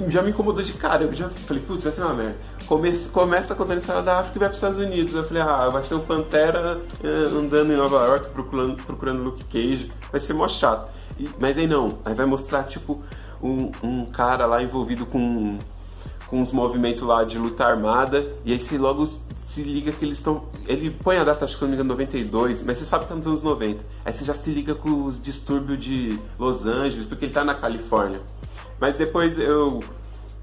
Já 0.08 0.20
me 0.20 0.30
incomodou 0.30 0.64
de 0.64 0.72
cara. 0.72 1.04
Eu 1.04 1.14
já 1.14 1.28
falei, 1.28 1.62
putz, 1.62 1.84
vai 1.84 1.92
ser 1.92 2.02
uma 2.02 2.12
merda. 2.12 2.36
Começa, 2.66 3.08
começa 3.08 3.54
contando 3.54 3.76
a 3.76 3.78
história 3.78 4.02
da 4.02 4.18
África 4.18 4.36
e 4.36 4.40
vai 4.40 4.48
para 4.48 4.54
os 4.54 4.56
Estados 4.56 4.78
Unidos. 4.78 5.14
Eu 5.14 5.22
falei, 5.22 5.42
ah, 5.44 5.68
vai 5.68 5.84
ser 5.84 5.94
o 5.94 6.00
Pantera 6.00 6.80
eh, 7.04 7.28
andando 7.32 7.72
em 7.72 7.76
Nova 7.76 8.04
York 8.04 8.30
procurando, 8.30 8.82
procurando 8.82 9.22
Luke 9.22 9.44
Cage. 9.44 9.92
Vai 10.10 10.20
ser 10.20 10.32
mó 10.32 10.48
chato. 10.48 10.90
E, 11.20 11.30
mas 11.38 11.56
aí 11.56 11.68
não. 11.68 12.00
Aí 12.04 12.16
vai 12.16 12.26
mostrar, 12.26 12.64
tipo, 12.64 13.00
um, 13.40 13.70
um 13.80 14.06
cara 14.06 14.44
lá 14.44 14.60
envolvido 14.60 15.06
com 15.06 15.56
com 16.28 16.40
uns 16.40 16.52
movimentos 16.52 17.02
lá 17.02 17.24
de 17.24 17.38
luta 17.38 17.64
armada, 17.64 18.26
e 18.44 18.52
aí 18.52 18.60
você 18.60 18.76
logo 18.76 19.06
se 19.06 19.62
liga 19.62 19.92
que 19.92 20.04
eles 20.04 20.18
estão. 20.18 20.44
Ele 20.66 20.90
põe 20.90 21.16
a 21.16 21.24
data, 21.24 21.44
acho 21.44 21.56
que 21.56 21.62
não 21.62 21.68
me 21.68 21.74
engano, 21.74 21.90
92, 21.90 22.62
mas 22.62 22.78
você 22.78 22.84
sabe 22.84 23.06
que 23.06 23.12
é 23.12 23.16
nos 23.16 23.26
anos 23.26 23.42
90. 23.42 23.84
Aí 24.04 24.12
você 24.12 24.24
já 24.24 24.34
se 24.34 24.50
liga 24.50 24.74
com 24.74 25.04
os 25.04 25.20
distúrbios 25.20 25.78
de 25.78 26.18
Los 26.38 26.66
Angeles, 26.66 27.06
porque 27.06 27.24
ele 27.24 27.32
tá 27.32 27.44
na 27.44 27.54
Califórnia. 27.54 28.20
Mas 28.80 28.96
depois 28.96 29.38
eu, 29.38 29.80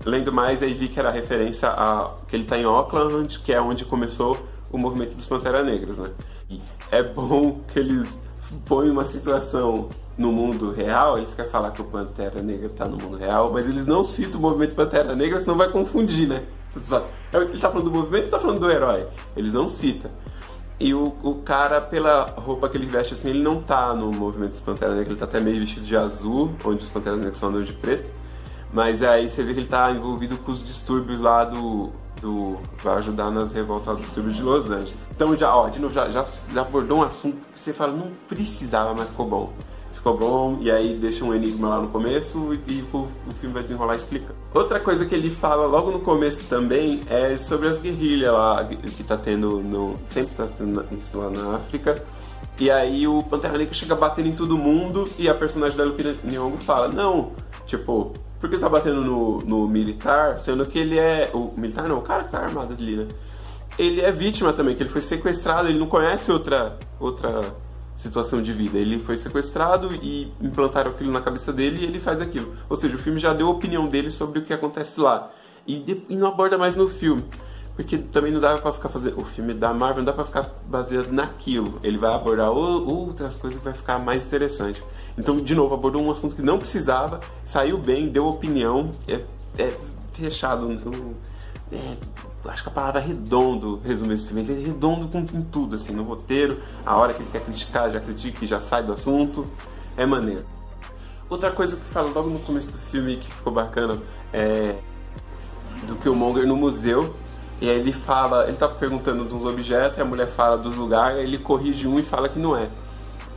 lendo 0.06 0.32
mais, 0.32 0.64
aí 0.64 0.74
vi 0.74 0.88
que 0.88 1.00
era 1.00 1.12
referência 1.12 1.70
a 1.70 2.16
que 2.28 2.36
ele 2.36 2.44
está 2.44 2.58
em 2.58 2.64
Auckland, 2.64 3.40
que 3.40 3.54
é 3.54 3.62
onde 3.62 3.86
começou 3.86 4.38
o 4.72 4.78
movimento 4.78 5.16
dos 5.16 5.26
Pantera 5.26 5.62
Negras, 5.62 5.98
né? 5.98 6.10
E 6.50 6.62
é 6.90 7.04
bom 7.04 7.62
que 7.72 7.80
eles 7.80 8.10
põem 8.66 8.90
uma 8.90 9.06
situação 9.06 9.90
no 10.18 10.32
mundo 10.32 10.72
real, 10.72 11.18
eles 11.18 11.34
querem 11.34 11.52
falar 11.52 11.72
que 11.72 11.82
o 11.82 11.86
Pantera 11.86 12.42
Negra 12.42 12.68
está 12.68 12.86
no 12.86 12.98
mundo 12.98 13.18
real, 13.18 13.52
mas 13.52 13.68
eles 13.68 13.86
não 13.86 14.04
citam 14.04 14.40
o 14.40 14.42
movimento 14.44 14.76
Pantera 14.76 15.16
Negra, 15.16 15.40
senão 15.40 15.58
vai 15.58 15.70
confundir, 15.70 16.28
né? 16.28 16.44
É 16.76 17.38
ele 17.38 17.54
está 17.54 17.70
falando 17.70 17.90
do 17.90 17.92
movimento 17.92 18.22
ou 18.22 18.26
está 18.26 18.40
falando 18.40 18.60
do 18.60 18.70
herói? 18.70 19.08
Eles 19.36 19.54
não 19.54 19.68
citam. 19.68 20.10
E 20.80 20.94
o, 20.94 21.14
o 21.24 21.36
cara, 21.36 21.80
pela 21.80 22.26
roupa 22.38 22.68
que 22.68 22.78
ele 22.78 22.88
veste 22.88 23.14
assim, 23.14 23.30
ele 23.30 23.44
não 23.44 23.62
tá 23.62 23.94
no 23.94 24.12
movimento 24.12 24.52
dos 24.52 24.60
Pantera 24.60 24.96
Negra, 24.96 25.12
ele 25.14 25.20
tá 25.20 25.26
até 25.26 25.40
meio 25.40 25.60
vestido 25.60 25.86
de 25.86 25.96
azul, 25.96 26.52
onde 26.66 26.84
os 26.84 26.90
Panteras 26.90 27.20
Negras 27.20 27.38
são 27.38 27.50
andando 27.50 27.66
de 27.66 27.74
preto. 27.74 28.10
Mas 28.72 29.04
aí 29.04 29.30
você 29.30 29.44
vê 29.44 29.54
que 29.54 29.60
ele 29.60 29.68
tá 29.68 29.92
envolvido 29.92 30.38
com 30.38 30.52
os 30.52 30.66
distúrbios 30.66 31.22
lá 31.22 31.46
do. 31.46 31.92
Do 32.24 32.58
vai 32.82 32.98
ajudar 32.98 33.30
nas 33.30 33.52
revoltas 33.52 33.98
dos 33.98 34.06
distúrbios 34.06 34.38
de 34.38 34.42
Los 34.42 34.72
Angeles. 34.72 35.10
Então 35.14 35.36
já, 35.36 35.54
ó, 35.54 35.68
de 35.68 35.80
novo, 35.80 35.94
já, 35.94 36.10
já, 36.10 36.26
já 36.52 36.62
abordou 36.62 37.00
um 37.00 37.04
assunto 37.04 37.38
que 37.52 37.60
você 37.60 37.74
fala, 37.74 37.92
não 37.92 38.12
precisava, 38.28 38.94
mas 38.94 39.10
ficou 39.10 39.28
bom 39.28 39.54
ficou 40.04 40.18
bom, 40.18 40.58
e 40.60 40.70
aí 40.70 40.98
deixa 40.98 41.24
um 41.24 41.34
enigma 41.34 41.70
lá 41.70 41.82
no 41.82 41.88
começo 41.88 42.54
e, 42.54 42.74
e 42.74 42.82
o, 42.92 42.98
o, 42.98 43.34
filme 43.40 43.54
vai 43.54 43.64
desenrolar 43.64 43.96
explicando. 43.96 44.36
Outra 44.54 44.78
coisa 44.78 45.06
que 45.06 45.16
ele 45.16 45.30
fala 45.30 45.66
logo 45.66 45.92
no 45.92 46.00
começo 46.02 46.50
também 46.50 47.00
é 47.10 47.38
sobre 47.38 47.70
as 47.70 47.80
guerrilhas 47.80 48.34
lá 48.34 48.66
que 48.66 49.04
tá 49.04 49.16
tendo 49.16 49.62
no. 49.62 49.98
sempre 50.08 50.36
tá 50.36 50.48
tendo 50.58 50.86
lá 51.14 51.30
na 51.30 51.56
África. 51.56 52.04
E 52.60 52.70
aí 52.70 53.08
o 53.08 53.24
Pantera 53.24 53.58
Negra 53.58 53.74
chega 53.74 53.96
batendo 53.96 54.28
em 54.28 54.36
todo 54.36 54.58
mundo 54.58 55.08
e 55.18 55.30
a 55.30 55.34
personagem 55.34 55.78
da 55.78 55.86
Lupita 55.86 56.16
Nyong'o 56.24 56.58
fala, 56.58 56.90
não, 56.90 57.32
tipo, 57.66 58.12
por 58.44 58.50
que 58.50 58.58
você 58.58 58.64
tá 58.64 58.68
batendo 58.68 59.02
no, 59.02 59.38
no 59.40 59.70
militar, 59.70 60.38
sendo 60.38 60.66
que 60.66 60.78
ele 60.78 61.00
é. 61.00 61.32
O 61.34 61.54
militar 61.56 61.88
não, 61.88 62.00
o 62.00 62.02
cara 62.02 62.26
que 62.26 62.32
tá 62.32 62.40
armado 62.40 62.74
ali, 62.74 62.98
né? 62.98 63.08
Ele 63.80 64.02
é 64.02 64.12
vítima 64.12 64.52
também, 64.52 64.76
que 64.76 64.84
ele 64.84 64.90
foi 64.90 65.02
sequestrado, 65.02 65.70
ele 65.70 65.80
não 65.80 65.88
conhece 65.88 66.30
outra. 66.30 66.78
outra 67.00 67.42
situação 67.96 68.42
de 68.42 68.52
vida. 68.52 68.78
Ele 68.78 69.00
foi 69.00 69.16
sequestrado 69.16 69.88
e 70.02 70.30
implantaram 70.42 70.92
aquilo 70.92 71.10
na 71.10 71.22
cabeça 71.22 71.54
dele 71.54 71.80
e 71.80 71.86
ele 71.86 72.02
faz 72.02 72.20
aquilo. 72.20 72.54
Ou 72.68 72.76
seja, 72.76 72.98
o 72.98 73.00
filme 73.00 73.18
já 73.18 73.34
deu 73.34 73.48
a 73.48 73.52
opinião 73.52 73.88
dele 73.88 74.12
sobre 74.12 74.40
o 74.40 74.42
que 74.42 74.52
acontece 74.52 75.00
lá. 75.00 75.32
E, 75.66 75.80
de, 75.80 76.04
e 76.10 76.18
não 76.18 76.28
aborda 76.28 76.58
mais 76.58 76.76
no 76.76 76.90
filme. 76.90 77.24
Porque 77.76 77.98
também 77.98 78.32
não 78.32 78.40
dá 78.40 78.58
para 78.58 78.72
ficar 78.72 78.90
fazendo. 78.90 79.20
O 79.20 79.26
filme 79.26 79.54
da 79.54 79.74
Marvel 79.74 79.98
não 79.98 80.06
dá 80.06 80.14
para 80.14 80.26
ficar 80.26 80.50
baseado 80.68 81.12
naquilo. 81.12 81.80
Ele 81.82 81.98
vai 81.98 82.14
abordar 82.14 82.52
outras 82.52 83.36
coisas 83.36 83.58
que 83.58 83.66
vai 83.66 83.74
ficar 83.74 83.98
mais 84.00 84.26
interessante. 84.26 84.84
Então, 85.18 85.38
de 85.38 85.56
novo, 85.56 85.74
abordou 85.74 86.02
um 86.02 86.12
assunto 86.12 86.36
que 86.36 86.42
não 86.42 86.58
precisava, 86.58 87.20
saiu 87.46 87.78
bem, 87.78 88.10
deu 88.10 88.26
opinião, 88.26 88.92
é, 89.08 89.22
é 89.58 89.76
fechado. 90.14 90.70
É, 91.72 91.98
acho 92.46 92.64
que 92.64 92.70
a 92.70 92.72
palavra 92.72 93.02
é 93.02 93.06
redondo 93.06 93.82
resume 93.84 94.14
esse 94.14 94.28
filme. 94.28 94.42
Ele 94.42 94.64
é 94.64 94.68
redondo 94.68 95.08
com, 95.08 95.26
tudo, 95.44 95.76
assim, 95.76 95.94
no 95.94 96.04
roteiro, 96.04 96.62
a 96.86 96.96
hora 96.98 97.14
que 97.14 97.24
ele 97.24 97.30
quer 97.32 97.42
criticar, 97.44 97.92
já 97.92 98.00
critica 98.00 98.44
e 98.44 98.48
já 98.48 98.60
sai 98.60 98.84
do 98.84 98.94
assunto. 98.94 99.48
É 99.98 100.06
maneiro. 100.06 100.46
Outra 101.30 101.52
coisa 101.52 101.76
que 101.76 101.86
fala 101.86 102.12
logo 102.12 102.30
no 102.30 102.40
começo 102.40 102.72
do 102.72 102.78
filme 102.78 103.18
que 103.18 103.32
ficou 103.32 103.52
bacana 103.52 103.98
é 104.32 104.76
do 105.88 105.96
Killmonger 105.96 106.46
no 106.46 106.56
museu. 106.56 107.16
E 107.64 107.70
aí 107.70 107.80
ele 107.80 107.94
fala, 107.94 108.50
ele 108.50 108.58
tá 108.58 108.68
perguntando 108.68 109.24
dos 109.24 109.46
objetos, 109.46 109.98
e 109.98 110.02
a 110.02 110.04
mulher 110.04 110.28
fala 110.28 110.58
dos 110.58 110.76
lugares, 110.76 111.24
ele 111.24 111.38
corrige 111.38 111.88
um 111.88 111.98
e 111.98 112.04
fala 112.04 112.28
que 112.28 112.38
não 112.38 112.58
é. 112.58 112.68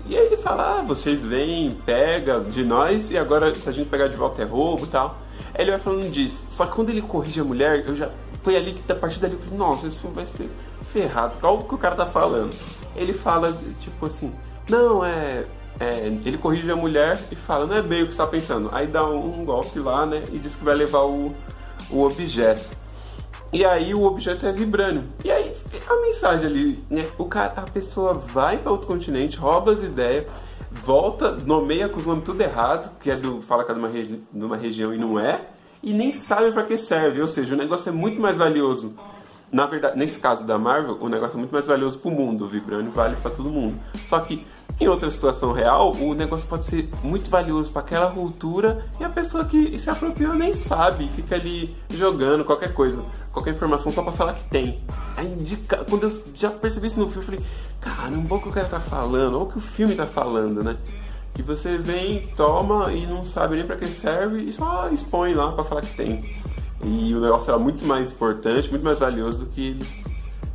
E 0.04 0.18
aí 0.18 0.26
ele 0.26 0.37
fala, 0.38 0.80
ah, 0.80 0.83
vocês 0.83 1.23
vêm, 1.23 1.71
pega 1.87 2.40
de 2.40 2.64
nós, 2.64 3.09
e 3.12 3.16
agora 3.16 3.54
se 3.54 3.68
a 3.68 3.71
gente 3.71 3.88
pegar 3.88 4.09
de 4.09 4.16
volta 4.16 4.42
é 4.42 4.45
roubo 4.45 4.85
e 4.85 4.88
tal. 4.88 5.16
Aí 5.54 5.62
ele 5.62 5.71
vai 5.71 5.78
falando 5.78 6.11
disso. 6.11 6.45
Só 6.50 6.66
que 6.66 6.73
quando 6.73 6.90
ele 6.90 7.02
corrige 7.02 7.38
a 7.38 7.45
mulher, 7.45 7.85
eu 7.87 7.95
já 7.95 8.11
foi 8.42 8.56
ali 8.56 8.73
que 8.73 8.90
a 8.90 8.97
partir 8.97 9.21
dali 9.21 9.35
eu 9.35 9.38
falei, 9.38 9.59
nossa, 9.59 9.88
filme 9.92 10.16
vai 10.16 10.26
ser 10.26 10.50
ferrado. 10.92 11.37
Qual 11.40 11.62
que 11.62 11.75
o 11.76 11.78
cara 11.78 11.95
tá 11.95 12.06
falando? 12.06 12.52
Ele 12.97 13.12
fala, 13.12 13.56
tipo 13.80 14.06
assim, 14.06 14.35
não, 14.68 15.04
é, 15.04 15.45
é, 15.78 16.04
Ele 16.25 16.37
corrige 16.37 16.68
a 16.68 16.75
mulher 16.75 17.16
e 17.30 17.37
fala, 17.37 17.64
não 17.64 17.76
é 17.76 17.83
bem 17.83 18.02
o 18.02 18.06
que 18.09 18.12
você 18.12 18.18
tá 18.18 18.26
pensando. 18.26 18.71
Aí 18.73 18.88
dá 18.88 19.09
um, 19.09 19.40
um 19.40 19.45
golpe 19.45 19.78
lá, 19.78 20.04
né? 20.04 20.25
E 20.33 20.38
diz 20.40 20.56
que 20.56 20.64
vai 20.64 20.75
levar 20.75 21.04
o, 21.04 21.33
o 21.92 22.02
objeto. 22.02 22.86
E 23.53 23.65
aí 23.65 23.95
o 23.95 24.03
objeto 24.03 24.47
é 24.47 24.53
vibrânio. 24.53 25.05
E 25.25 25.31
aí 25.31 25.55
a 25.88 26.00
mensagem 26.00 26.47
ali, 26.47 26.85
né? 26.91 27.07
O 27.17 27.25
cara, 27.26 27.53
a 27.57 27.62
pessoa 27.62 28.15
vai 28.15 28.59
para 28.59 28.73
outro 28.73 28.87
continente, 28.87 29.38
rouba 29.38 29.73
as 29.73 29.83
ideias, 29.83 30.26
volta, 30.71 31.31
nomeia 31.31 31.88
com 31.88 31.99
os 31.99 32.07
nomes 32.07 32.25
tudo 32.25 32.41
errado, 32.41 32.97
que 33.00 33.11
é 33.11 33.17
do. 33.17 33.41
fala 33.43 33.65
que 33.65 33.71
é 33.71 33.75
de 33.75 33.81
uma, 33.81 33.88
regi 33.88 34.23
uma 34.33 34.57
região 34.57 34.95
e 34.95 34.99
não 34.99 35.19
é 35.19 35.41
e 35.83 35.93
nem 35.93 36.12
sabe 36.12 36.53
para 36.53 36.65
que 36.65 36.76
serve. 36.76 37.21
Ou 37.21 37.29
seja, 37.29 37.55
o 37.55 37.57
negócio 37.57 37.88
é 37.88 37.93
muito 37.93 38.21
mais 38.21 38.37
valioso. 38.37 38.99
Na 39.53 39.67
verdade, 39.67 39.97
nesse 39.97 40.19
caso 40.19 40.45
da 40.45 40.59
Marvel, 40.59 40.99
o 41.00 41.09
negócio 41.09 41.37
é 41.37 41.38
muito 41.38 41.53
mais 41.53 41.65
valioso 41.65 41.99
para 41.99 42.11
o 42.11 42.15
mundo. 42.15 42.45
O 42.45 42.49
Vibranium 42.49 42.91
vale 42.91 43.15
para 43.17 43.31
todo 43.31 43.49
mundo. 43.49 43.79
Só 44.07 44.19
que 44.21 44.45
em 44.78 44.88
outra 44.88 45.11
situação 45.11 45.52
real, 45.52 45.92
o 45.95 46.14
negócio 46.14 46.47
pode 46.47 46.66
ser 46.66 46.88
muito 47.02 47.30
valioso 47.30 47.71
para 47.71 47.80
aquela 47.80 48.11
cultura 48.11 48.85
e 49.00 49.04
a 49.04 49.09
pessoa 49.09 49.45
que 49.45 49.78
se 49.78 49.88
apropriou 49.88 50.35
nem 50.35 50.52
sabe, 50.52 51.09
fica 51.16 51.35
ali 51.35 51.75
jogando 51.90 52.45
qualquer 52.45 52.75
coisa, 52.75 53.02
qualquer 53.33 53.54
informação 53.54 53.90
só 53.90 54.02
para 54.02 54.12
falar 54.12 54.35
que 54.35 54.49
tem. 54.50 54.80
Aí 55.16 55.35
quando 55.88 56.02
eu 56.04 56.23
já 56.35 56.50
percebi 56.50 56.88
isso 56.88 57.00
no 57.00 57.09
filme, 57.09 57.23
eu 57.23 57.25
falei, 57.25 57.47
caramba, 57.80 58.35
o 58.35 58.40
que 58.40 58.49
o 58.49 58.52
cara 58.52 58.68
tá 58.68 58.80
falando, 58.80 59.35
ou 59.37 59.45
o 59.45 59.47
que 59.47 59.59
o 59.59 59.62
filme 59.62 59.95
tá 59.95 60.06
falando, 60.06 60.62
né? 60.62 60.76
que 61.37 61.42
você 61.42 61.76
vem, 61.76 62.26
toma 62.35 62.90
e 62.95 63.06
não 63.06 63.23
sabe 63.23 63.56
nem 63.56 63.66
para 63.66 63.76
que 63.76 63.87
serve 63.87 64.42
e 64.42 64.52
só 64.54 64.88
expõe 64.88 65.35
lá 65.35 65.52
para 65.52 65.64
falar 65.64 65.83
que 65.83 65.95
tem. 65.95 66.35
E 66.83 67.14
o 67.14 67.21
negócio 67.21 67.50
era 67.50 67.59
muito 67.59 67.85
mais 67.85 68.11
importante, 68.11 68.71
muito 68.71 68.83
mais 68.83 68.99
valioso 68.99 69.40
do 69.40 69.47
que 69.47 69.68
eles 69.68 70.04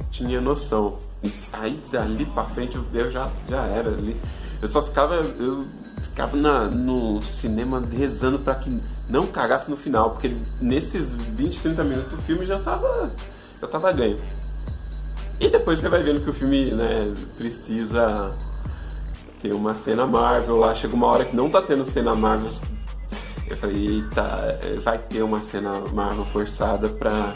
tinham 0.09 0.41
noção. 0.41 0.97
Aí 1.53 1.79
dali 1.91 2.25
para 2.25 2.45
frente 2.45 2.77
eu 2.93 3.11
já, 3.11 3.29
já 3.47 3.65
era 3.65 3.89
ali. 3.89 4.19
Eu 4.61 4.67
só 4.67 4.83
ficava, 4.83 5.15
eu 5.15 5.67
ficava 6.01 6.35
na, 6.35 6.65
no 6.65 7.21
cinema 7.21 7.79
rezando 7.79 8.39
para 8.39 8.55
que 8.55 8.81
não 9.09 9.27
cagasse 9.27 9.69
no 9.69 9.77
final, 9.77 10.11
porque 10.11 10.35
nesses 10.59 11.09
20, 11.11 11.59
30 11.61 11.83
minutos 11.83 12.13
o 12.13 12.21
filme 12.23 12.45
já 12.45 12.59
tava, 12.59 13.11
já 13.59 13.67
tava 13.67 13.91
ganho. 13.91 14.17
E 15.39 15.49
depois 15.49 15.79
você 15.79 15.89
vai 15.89 16.03
vendo 16.03 16.21
que 16.21 16.29
o 16.29 16.33
filme 16.33 16.71
né, 16.71 17.13
precisa 17.37 18.31
ter 19.41 19.53
uma 19.53 19.73
cena 19.73 20.05
Marvel 20.05 20.57
lá. 20.57 20.75
Chega 20.75 20.93
uma 20.93 21.07
hora 21.07 21.25
que 21.25 21.35
não 21.35 21.49
tá 21.49 21.61
tendo 21.61 21.83
cena 21.83 22.13
Marvel. 22.13 22.49
Eu 23.47 23.57
falei, 23.57 23.87
eita, 23.87 24.59
vai 24.83 24.99
ter 24.99 25.23
uma 25.23 25.41
cena 25.41 25.81
Marvel 25.91 26.25
forçada 26.25 26.89
pra, 26.89 27.33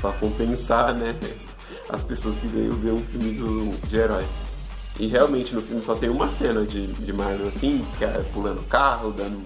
pra 0.00 0.12
compensar, 0.12 0.94
né? 0.94 1.16
As 1.88 2.02
pessoas 2.02 2.36
que 2.36 2.46
veio 2.46 2.72
ver 2.72 2.92
um 2.92 3.04
filme 3.04 3.32
do, 3.32 3.88
de 3.88 3.96
herói. 3.96 4.24
E 4.98 5.06
realmente 5.06 5.54
no 5.54 5.60
filme 5.60 5.82
só 5.82 5.94
tem 5.94 6.08
uma 6.08 6.30
cena 6.30 6.64
de, 6.64 6.86
de 6.86 7.12
Marvel 7.12 7.48
assim, 7.48 7.84
que 7.98 8.04
é 8.04 8.24
pulando 8.32 8.62
carro, 8.68 9.12
dando. 9.12 9.42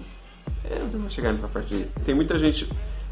É, 0.63 0.79
não 0.79 0.99
vou 0.99 1.09
chegar 1.09 1.33
nessa 1.33 1.47
parte. 1.47 1.87
Tem 2.05 2.13
muita 2.13 2.37
gente 2.37 2.69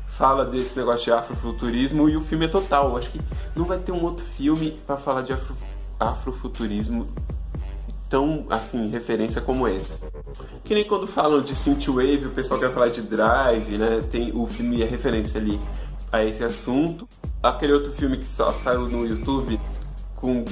fala 0.07 0.45
desse 0.45 0.77
negócio 0.77 1.05
de 1.05 1.11
afrofuturismo 1.11 2.09
e 2.09 2.15
o 2.15 2.21
filme 2.21 2.45
é 2.45 2.47
total. 2.47 2.89
Eu 2.89 2.97
acho 2.97 3.11
que 3.11 3.19
não 3.55 3.65
vai 3.65 3.79
ter 3.79 3.91
um 3.91 4.03
outro 4.03 4.25
filme 4.25 4.79
para 4.85 4.97
falar 4.97 5.23
de 5.23 5.33
afro, 5.33 5.55
afrofuturismo 5.99 7.07
tão, 8.09 8.45
assim, 8.49 8.89
referência 8.89 9.41
como 9.41 9.67
esse. 9.67 9.99
Que 10.63 10.73
nem 10.73 10.83
quando 10.83 11.07
falam 11.07 11.41
de 11.41 11.55
synthwave, 11.55 12.25
o 12.25 12.31
pessoal 12.31 12.59
quer 12.59 12.71
falar 12.71 12.89
de 12.89 13.01
drive, 13.01 13.77
né? 13.77 14.03
Tem 14.09 14.31
o 14.35 14.47
filme 14.47 14.81
é 14.81 14.85
referência 14.85 15.39
ali 15.39 15.59
a 16.11 16.23
esse 16.23 16.43
assunto. 16.43 17.07
Aquele 17.41 17.73
outro 17.73 17.91
filme 17.91 18.17
que 18.17 18.27
só 18.27 18.51
saiu 18.51 18.87
no 18.87 19.05
YouTube, 19.05 19.59
Kung 20.15 20.43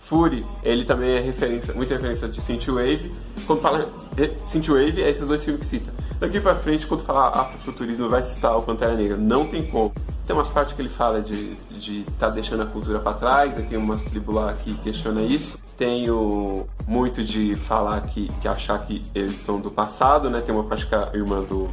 Fury, 0.00 0.44
ele 0.62 0.84
também 0.84 1.12
é 1.12 1.20
referência, 1.20 1.74
muita 1.74 1.94
referência 1.94 2.28
de 2.28 2.40
synthwave. 2.40 3.12
Quando 3.46 3.60
fala 3.60 3.88
synthwave, 4.46 5.02
é 5.02 5.10
esses 5.10 5.26
dois 5.26 5.44
filmes 5.44 5.60
que 5.60 5.66
cita. 5.66 5.92
Daqui 6.18 6.40
pra 6.40 6.54
frente, 6.56 6.86
quando 6.86 7.02
falar 7.02 7.28
afrofuturismo, 7.28 8.08
vai 8.08 8.22
citar 8.22 8.56
o 8.56 8.62
Pantera 8.62 8.94
Negra. 8.94 9.16
Não 9.16 9.46
tem 9.46 9.64
como. 9.66 9.92
Tem 10.26 10.36
umas 10.36 10.50
partes 10.50 10.74
que 10.74 10.82
ele 10.82 10.88
fala 10.88 11.20
de 11.22 11.56
estar 11.78 12.04
tá 12.18 12.30
deixando 12.30 12.62
a 12.62 12.66
cultura 12.66 13.00
para 13.00 13.14
trás, 13.14 13.54
tem 13.68 13.78
umas 13.78 14.02
tribos 14.04 14.34
lá 14.34 14.52
que 14.52 14.74
questiona 14.78 15.22
isso. 15.22 15.58
Tenho 15.78 16.66
muito 16.86 17.24
de 17.24 17.54
falar 17.54 18.00
que, 18.02 18.28
que 18.40 18.46
achar 18.46 18.84
que 18.84 19.02
eles 19.14 19.36
são 19.36 19.60
do 19.60 19.70
passado, 19.70 20.28
né? 20.28 20.40
Tem 20.40 20.54
uma 20.54 20.64
parte 20.64 20.86
que 20.86 20.94
a 20.94 21.10
irmã 21.14 21.42
do, 21.42 21.68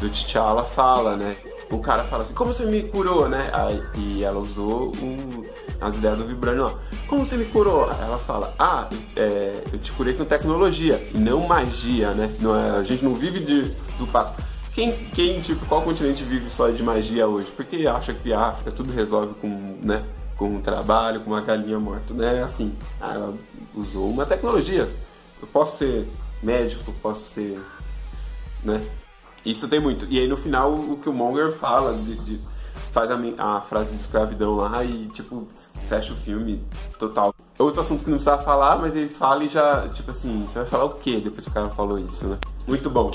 do 0.00 0.08
T'Challa 0.08 0.64
fala, 0.64 1.16
né? 1.16 1.36
O 1.70 1.78
cara 1.78 2.02
fala 2.04 2.24
assim, 2.24 2.34
como 2.34 2.52
você 2.52 2.64
me 2.64 2.82
curou, 2.84 3.28
né? 3.28 3.48
Aí, 3.52 3.80
e 3.96 4.24
ela 4.24 4.40
usou 4.40 4.90
um, 5.00 5.44
as 5.80 5.94
ideias 5.94 6.18
do 6.18 6.26
Vibranium. 6.26 6.74
Como 7.06 7.24
você 7.24 7.36
me 7.36 7.44
curou? 7.44 7.88
Aí 7.88 8.00
ela 8.02 8.18
fala, 8.18 8.52
ah, 8.58 8.88
é, 9.14 9.62
eu 9.72 9.78
te 9.78 9.92
curei 9.92 10.14
com 10.14 10.24
tecnologia 10.24 11.08
e 11.14 11.18
não 11.18 11.46
magia, 11.46 12.10
né? 12.12 12.34
Não 12.40 12.58
é, 12.58 12.70
a 12.70 12.82
gente 12.82 13.04
não 13.04 13.14
vive 13.14 13.38
de, 13.38 13.62
do 13.98 14.06
passado. 14.08 14.42
Quem, 14.74 14.92
quem, 15.14 15.40
tipo, 15.42 15.64
qual 15.66 15.82
continente 15.82 16.24
vive 16.24 16.50
só 16.50 16.70
de 16.70 16.82
magia 16.82 17.26
hoje? 17.26 17.52
Porque 17.56 17.86
acha 17.86 18.14
que 18.14 18.32
a 18.32 18.48
África 18.48 18.72
tudo 18.72 18.92
resolve 18.92 19.34
com, 19.34 19.78
né? 19.80 20.04
Com 20.36 20.56
um 20.56 20.60
trabalho, 20.60 21.20
com 21.20 21.30
uma 21.30 21.40
galinha 21.42 21.78
morta, 21.78 22.12
né? 22.14 22.42
Assim, 22.42 22.74
ah, 23.00 23.14
ela 23.14 23.34
usou 23.74 24.08
uma 24.08 24.26
tecnologia. 24.26 24.88
Eu 25.40 25.46
posso 25.48 25.78
ser 25.78 26.08
médico, 26.42 26.92
posso 27.00 27.22
ser, 27.32 27.60
né? 28.64 28.82
Isso 29.44 29.68
tem 29.68 29.80
muito. 29.80 30.06
E 30.10 30.18
aí 30.18 30.28
no 30.28 30.36
final 30.36 30.74
o 30.74 30.96
que 30.98 31.08
o 31.08 31.12
Monger 31.12 31.52
fala, 31.52 31.94
de, 31.94 32.16
de 32.16 32.40
faz 32.92 33.10
a, 33.10 33.18
a, 33.38 33.60
frase 33.60 33.90
de 33.90 33.96
escravidão 33.96 34.56
lá 34.56 34.84
e 34.84 35.06
tipo, 35.08 35.48
fecha 35.88 36.12
o 36.12 36.16
filme 36.16 36.62
total. 36.98 37.34
Outro 37.58 37.80
assunto 37.80 38.04
que 38.04 38.10
não 38.10 38.16
precisava 38.16 38.42
falar, 38.42 38.78
mas 38.78 38.96
ele 38.96 39.08
fala 39.08 39.44
e 39.44 39.48
já, 39.48 39.88
tipo 39.88 40.10
assim, 40.10 40.44
você 40.46 40.60
vai 40.60 40.68
falar 40.68 40.84
o 40.84 40.94
que 40.94 41.20
depois 41.20 41.44
que 41.44 41.50
o 41.50 41.54
cara 41.54 41.68
falou 41.70 41.98
isso, 41.98 42.26
né? 42.26 42.38
Muito 42.66 42.88
bom. 42.88 43.10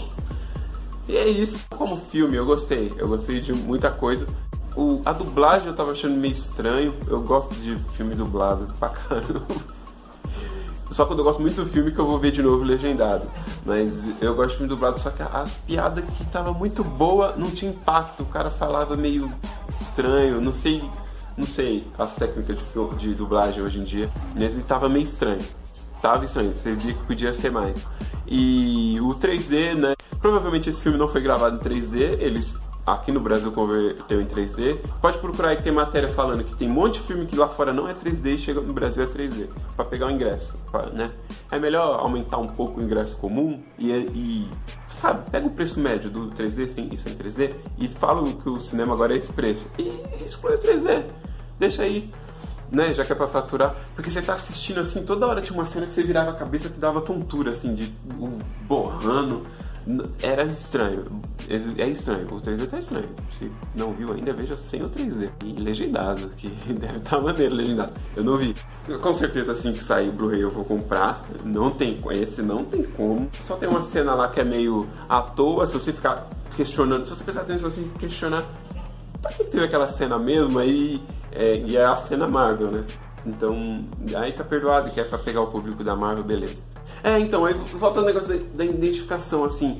E 1.08 1.16
é 1.16 1.28
isso. 1.28 1.66
Como 1.70 1.98
filme, 1.98 2.36
eu 2.36 2.46
gostei. 2.46 2.92
Eu 2.98 3.08
gostei 3.08 3.40
de 3.40 3.54
muita 3.54 3.92
coisa. 3.92 4.28
O, 4.76 5.02
a 5.06 5.14
dublagem 5.14 5.68
eu 5.68 5.76
tava 5.76 5.92
achando 5.92 6.18
meio 6.18 6.34
estranho. 6.34 6.96
Eu 7.08 7.22
gosto 7.22 7.54
de 7.56 7.78
filme 7.96 8.16
dublado 8.16 8.68
pra 8.80 8.90
caramba. 9.10 9.46
Só 10.92 11.06
quando 11.06 11.20
eu 11.20 11.26
gosto 11.26 11.42
muito 11.42 11.56
do 11.56 11.66
filme 11.70 11.92
que 11.92 12.00
eu 12.00 12.06
vou 12.06 12.20
ver 12.20 12.32
de 12.32 12.42
novo 12.42 12.64
legendado. 12.64 13.30
Mas 13.66 14.08
eu 14.22 14.36
gosto 14.36 14.52
de 14.52 14.58
filme 14.58 14.70
dublado, 14.70 15.00
só 15.00 15.10
que 15.10 15.22
as 15.22 15.58
piadas 15.58 16.04
que 16.18 16.26
tava 16.26 16.54
muito 16.54 16.84
boa 16.84 17.36
não 17.38 17.50
tinha 17.50 17.72
impacto. 17.72 18.24
O 18.24 18.26
cara 18.28 18.50
falava 18.52 18.96
meio 18.96 19.32
estranho, 19.82 20.40
não 20.40 20.54
sei. 20.54 20.84
Não 21.38 21.46
sei 21.46 21.86
as 21.98 22.16
técnicas 22.16 22.58
de, 22.58 22.98
de 22.98 23.14
dublagem 23.14 23.62
hoje 23.62 23.80
em 23.80 23.84
dia, 23.84 24.10
mas 24.34 24.54
ele 24.54 24.64
tava 24.64 24.88
meio 24.88 25.04
estranho. 25.04 25.42
Tava 26.02 26.24
estranho, 26.24 26.54
você 26.54 26.74
via 26.76 26.94
que 26.94 27.04
podia 27.04 27.34
ser 27.34 27.52
mais. 27.52 27.86
E 28.26 29.00
o 29.02 29.10
3D, 29.16 29.76
né? 29.76 29.96
Provavelmente 30.22 30.70
esse 30.70 30.82
filme 30.82 30.98
não 30.98 31.10
foi 31.10 31.20
gravado 31.20 31.58
em 31.58 31.60
3D, 31.60 32.20
eles 32.20 32.54
aqui 32.86 33.12
no 33.12 33.20
Brasil 33.20 33.52
converteu 33.52 34.22
em 34.22 34.26
3D. 34.26 34.78
Pode 35.02 35.18
procurar 35.18 35.50
aí 35.50 35.58
que 35.58 35.64
tem 35.64 35.72
matéria 35.72 36.10
falando 36.10 36.44
que 36.44 36.56
tem 36.56 36.70
um 36.70 36.74
monte 36.74 37.00
de 37.00 37.08
filme 37.08 37.26
que 37.26 37.36
lá 37.36 37.48
fora 37.48 37.74
não 37.74 37.88
é 37.90 37.94
3D 37.94 38.34
e 38.34 38.38
chega 38.38 38.62
no 38.62 38.74
Brasil 38.74 39.04
é 39.04 39.08
3D, 39.08 39.50
para 39.76 39.86
pegar 39.86 40.08
o 40.08 40.12
ingresso, 40.12 40.58
pra, 40.72 40.88
né? 40.88 41.12
É 41.52 41.58
melhor 41.58 42.00
aumentar 42.00 42.38
um 42.38 42.48
pouco 42.48 42.80
o 42.80 42.84
ingresso 42.84 43.18
comum 43.18 43.62
e, 43.78 43.92
e 43.92 44.50
sabe, 45.02 45.30
pega 45.32 45.48
o 45.48 45.50
preço 45.50 45.80
médio 45.80 46.10
do 46.10 46.32
3D 46.32 46.70
sem, 46.70 46.94
isso 46.94 47.10
em 47.10 47.16
3D 47.16 47.54
e 47.78 47.88
fala 47.88 48.24
que 48.24 48.50
o 48.50 48.60
cinema 48.60 48.94
agora 48.94 49.14
é 49.14 49.18
esse 49.18 49.34
preço 49.34 49.70
e 49.80 50.24
exclui 50.24 50.56
o 50.56 50.60
3D. 50.60 51.04
Deixa 51.58 51.84
aí, 51.84 52.12
né, 52.72 52.94
já 52.94 53.04
que 53.06 53.12
é 53.12 53.16
pra 53.16 53.28
faturar, 53.28 53.76
porque 53.96 54.10
você 54.10 54.22
tá 54.22 54.34
assistindo 54.34 54.80
assim, 54.80 55.04
toda 55.04 55.26
hora 55.26 55.42
tinha 55.42 55.58
uma 55.58 55.66
cena 55.66 55.88
que 55.88 55.94
você 55.94 56.04
virava 56.04 56.32
a 56.32 56.36
cabeça 56.36 56.70
que 56.70 56.80
dava 56.80 57.02
tontura, 57.02 57.52
assim, 57.52 57.74
de 57.74 57.94
um 58.20 58.38
borrando 58.68 59.44
era 60.22 60.44
estranho. 60.44 61.06
É 61.78 61.88
estranho. 61.88 62.28
O 62.32 62.42
3D 62.42 62.68
tá 62.68 62.80
estranho. 62.80 63.10
Se 63.38 63.52
não 63.76 63.94
viu 63.94 64.14
ainda, 64.14 64.34
veja 64.34 64.58
sem 64.58 64.82
o 64.82 64.90
3D. 64.90 65.30
E 65.44 65.54
legendado, 65.54 66.30
que 66.38 66.50
deve 66.74 66.98
estar 66.98 67.18
tá 67.18 67.22
maneiro 67.22 67.56
legendado. 67.56 67.94
Eu 68.16 68.24
não 68.24 68.38
vi. 68.38 68.56
Com 69.02 69.14
certeza, 69.14 69.52
assim 69.52 69.74
que 69.74 69.84
sair 69.84 70.10
o 70.10 70.12
Blu-ray, 70.12 70.42
eu 70.42 70.50
vou 70.50 70.66
comprar. 70.66 71.24
Não 71.44 71.72
tem. 71.72 72.02
Esse 72.12 72.42
não 72.42 72.66
tem 72.66 72.84
como. 72.84 73.30
Só 73.42 73.56
tem 73.56 73.70
uma 73.70 73.84
cena 73.84 74.16
lá 74.16 74.30
que 74.30 74.40
é 74.40 74.44
meio 74.44 74.88
à 75.08 75.22
toa. 75.22 75.68
Se 75.68 75.74
você 75.74 75.94
ficar 75.94 76.30
questionando, 76.56 77.06
se 77.06 77.16
você 77.16 77.24
prestar 77.24 77.42
atenção, 77.42 77.70
você 77.70 77.88
questionar. 78.00 78.46
Pra 79.22 79.32
que 79.32 79.44
teve 79.46 79.66
aquela 79.66 79.88
cena 79.88 80.18
mesmo? 80.18 80.60
Aí. 80.60 81.02
É, 81.32 81.58
e 81.58 81.76
é 81.76 81.84
a 81.84 81.98
cena 81.98 82.28
Marvel, 82.28 82.72
né? 82.72 82.86
Então, 83.26 83.84
aí 84.16 84.32
tá 84.32 84.44
perdoado, 84.44 84.92
que 84.92 85.02
é 85.02 85.04
pra 85.04 85.18
pegar 85.18 85.42
o 85.42 85.48
público 85.48 85.84
da 85.84 85.96
Marvel, 85.96 86.24
beleza. 86.24 86.62
É, 87.06 87.20
então, 87.20 87.46
aí 87.46 87.54
volta 87.54 88.00
ao 88.00 88.06
negócio 88.08 88.28
da, 88.28 88.44
da, 88.56 88.66
identificação, 88.66 89.46
assim. 89.46 89.80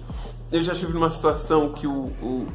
Eu 0.52 0.62
já 0.62 0.76
tive 0.76 0.94
numa 0.94 1.10
situação 1.10 1.74
que 1.74 1.88
o, 1.88 2.04
o, 2.22 2.48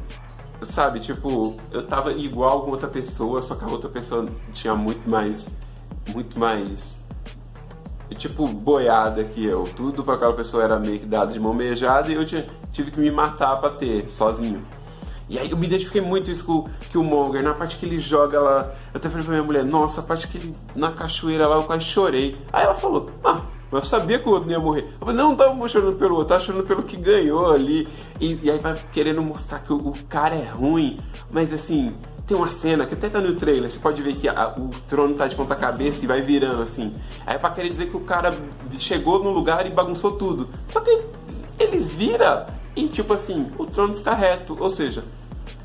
Sabe, 0.63 1.01
tipo, 1.01 1.57
eu 1.73 1.85
tava 1.85 2.13
igual 2.13 2.61
com 2.61 2.71
outra 2.71 2.87
pessoa, 2.87 3.41
só 3.41 3.53
que 3.53 3.65
a 3.65 3.67
outra 3.67 3.89
pessoa 3.89 4.25
tinha 4.53 4.73
muito 4.73 5.09
mais. 5.09 5.49
Muito 6.13 6.39
mais. 6.39 7.03
Tipo, 8.15 8.47
boiada 8.47 9.25
que 9.25 9.43
eu. 9.43 9.63
Tudo 9.75 10.05
pra 10.05 10.13
aquela 10.13 10.33
pessoa 10.33 10.63
era 10.63 10.79
meio 10.79 10.99
que 10.99 11.05
dado 11.05 11.33
de 11.33 11.39
mão 11.39 11.53
beijada 11.53 12.09
e 12.09 12.13
eu 12.13 12.25
tinha, 12.25 12.47
tive 12.71 12.91
que 12.91 12.99
me 13.01 13.11
matar 13.11 13.59
pra 13.59 13.71
ter, 13.71 14.09
sozinho. 14.09 14.65
E 15.27 15.37
aí 15.37 15.51
eu 15.51 15.57
me 15.57 15.65
identifiquei 15.65 16.01
muito 16.01 16.31
isso 16.31 16.45
com 16.45 16.69
que 16.89 16.97
o 16.97 17.03
Monger, 17.03 17.43
na 17.43 17.53
parte 17.53 17.77
que 17.77 17.85
ele 17.85 17.99
joga 17.99 18.39
lá. 18.39 18.71
Eu 18.93 18.97
até 18.97 19.09
falei 19.09 19.25
pra 19.25 19.33
minha 19.33 19.43
mulher, 19.43 19.65
nossa, 19.65 19.99
a 19.99 20.03
parte 20.03 20.29
que 20.29 20.37
ele. 20.37 20.55
na 20.73 20.93
cachoeira 20.93 21.45
lá 21.45 21.57
eu 21.57 21.63
quase 21.63 21.83
chorei. 21.83 22.37
Aí 22.53 22.63
ela 22.63 22.75
falou, 22.75 23.09
ah, 23.23 23.41
mas 23.71 23.83
eu 23.85 23.89
sabia 23.89 24.19
que 24.19 24.27
o 24.27 24.33
outro 24.33 24.51
ia 24.51 24.59
morrer. 24.59 24.85
Eu 24.99 25.07
falei, 25.07 25.15
não, 25.15 25.29
não 25.29 25.35
tava 25.35 25.69
chorando 25.69 25.95
pelo 25.95 26.15
outro, 26.15 26.27
tava 26.27 26.41
chorando 26.41 26.65
pelo 26.65 26.83
que 26.83 26.97
ganhou 26.97 27.51
ali. 27.51 27.87
E, 28.19 28.37
e 28.43 28.51
aí 28.51 28.59
vai 28.59 28.75
querendo 28.91 29.21
mostrar 29.21 29.59
que 29.59 29.71
o, 29.71 29.77
o, 29.77 29.93
cara 30.09 30.35
é 30.35 30.45
ruim. 30.45 30.99
Mas 31.31 31.53
assim, 31.53 31.95
tem 32.27 32.35
uma 32.35 32.49
cena 32.49 32.85
que 32.85 32.93
até 32.93 33.07
tá 33.07 33.21
no 33.21 33.35
trailer, 33.35 33.71
você 33.71 33.79
pode 33.79 34.01
ver 34.01 34.15
que 34.15 34.27
a, 34.27 34.49
o 34.57 34.69
trono 34.89 35.15
tá 35.15 35.25
de 35.25 35.35
ponta 35.35 35.55
cabeça 35.55 36.03
e 36.03 36.07
vai 36.07 36.21
virando 36.21 36.61
assim. 36.61 36.93
Aí 37.25 37.35
é 37.35 37.37
pra 37.37 37.49
querer 37.51 37.69
dizer 37.69 37.89
que 37.89 37.95
o 37.95 38.01
cara 38.01 38.33
chegou 38.77 39.23
no 39.23 39.31
lugar 39.31 39.65
e 39.65 39.69
bagunçou 39.69 40.11
tudo. 40.11 40.49
Só 40.67 40.81
que 40.81 41.01
ele 41.57 41.79
vira 41.79 42.47
e 42.75 42.87
tipo 42.87 43.13
assim, 43.13 43.51
o 43.57 43.65
trono 43.65 43.93
fica 43.93 44.13
reto. 44.13 44.57
Ou 44.59 44.69
seja, 44.69 45.03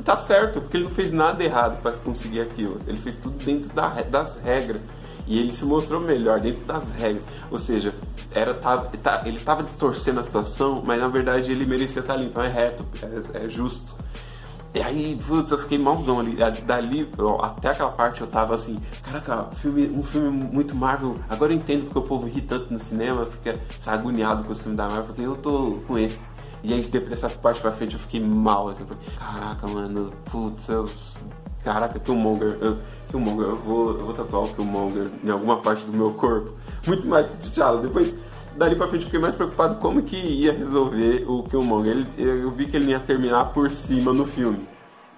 tá 0.05 0.17
certo, 0.17 0.61
porque 0.61 0.77
ele 0.77 0.85
não 0.85 0.91
fez 0.93 1.13
nada 1.13 1.43
errado 1.43 1.83
para 1.83 1.93
conseguir 1.93 2.41
aquilo. 2.41 2.81
Ele 2.87 2.99
fez 2.99 3.17
tudo 3.17 3.37
dentro 3.45 3.69
da, 3.75 3.89
das 4.03 4.39
regras. 4.39 4.81
E 5.27 5.39
ele 5.39 5.53
se 5.53 5.65
mostrou 5.65 6.01
melhor 6.01 6.41
dentro 6.41 6.65
das 6.65 6.93
regras. 6.93 7.25
Ou 7.51 7.59
seja, 7.59 7.95
era, 8.31 8.55
tá, 8.55 8.79
tá, 9.03 9.23
ele 9.25 9.37
estava 9.37 9.63
distorcendo 9.63 10.21
a 10.21 10.23
situação, 10.23 10.83
mas 10.85 11.01
na 11.01 11.09
verdade 11.09 11.51
ele 11.51 11.67
merecia 11.67 12.01
estar 12.01 12.15
ali. 12.15 12.27
Então 12.27 12.43
é 12.43 12.49
reto, 12.49 12.85
é, 13.35 13.45
é 13.45 13.49
justo. 13.49 13.95
E 14.77 14.83
aí, 14.83 15.19
puta, 15.27 15.55
eu 15.55 15.59
fiquei 15.63 15.79
malzão 15.79 16.21
ali. 16.21 16.37
Dali, 16.67 17.11
até 17.41 17.71
aquela 17.71 17.91
parte 17.93 18.21
eu 18.21 18.27
tava 18.27 18.55
assim, 18.55 18.79
caraca, 19.03 19.45
filme, 19.57 19.89
um 19.89 20.03
filme 20.03 20.29
muito 20.31 20.75
Marvel. 20.75 21.17
Agora 21.31 21.53
eu 21.53 21.57
entendo 21.57 21.85
porque 21.85 21.99
o 21.99 22.03
povo 22.03 22.27
ri 22.29 22.43
tanto 22.43 22.73
no 22.73 22.79
cinema, 22.79 23.25
fica 23.25 23.59
agoniado 23.87 24.45
com 24.45 24.53
os 24.53 24.61
filmes 24.61 24.77
da 24.77 24.85
Marvel, 24.87 25.05
porque 25.07 25.23
eu 25.23 25.35
tô 25.37 25.79
com 25.87 25.99
esse. 25.99 26.21
E 26.63 26.75
aí, 26.75 26.83
depois 26.83 27.09
dessa 27.11 27.31
parte 27.31 27.61
pra 27.61 27.73
frente, 27.73 27.95
eu 27.95 28.01
fiquei 28.01 28.21
mal. 28.21 28.69
Assim, 28.69 28.83
eu 28.83 28.87
falei, 28.87 29.03
caraca, 29.19 29.67
mano, 29.67 30.13
putz, 30.31 30.69
eu, 30.69 30.85
caraca, 31.67 31.99
Killmonger, 31.99 32.57
eu, 32.61 32.79
Killmonger, 33.11 33.47
eu 33.49 33.57
vou, 33.57 33.99
eu 33.99 34.05
vou 34.05 34.15
tatuar 34.15 34.45
o 34.45 34.55
Killmonger 34.55 35.09
em 35.25 35.31
alguma 35.31 35.61
parte 35.61 35.85
do 35.85 35.93
meu 35.93 36.13
corpo. 36.13 36.53
Muito 36.87 37.09
mais 37.09 37.27
que 37.27 37.51
T'Challa. 37.51 37.83
Depois, 37.83 38.15
dali 38.57 38.77
pra 38.77 38.87
frente, 38.87 39.07
fiquei 39.07 39.19
mais 39.19 39.35
preocupado 39.35 39.75
como 39.81 40.01
que 40.03 40.17
ia 40.17 40.53
resolver 40.53 41.25
o 41.29 41.43
Killmonger. 41.43 41.93
Ele, 41.93 42.07
eu 42.17 42.53
vi 42.53 42.67
que 42.67 42.77
ele 42.77 42.93
ia 42.93 43.01
terminar 43.01 43.47
por 43.47 43.69
cima 43.73 44.13
no 44.13 44.27
filme. 44.27 44.61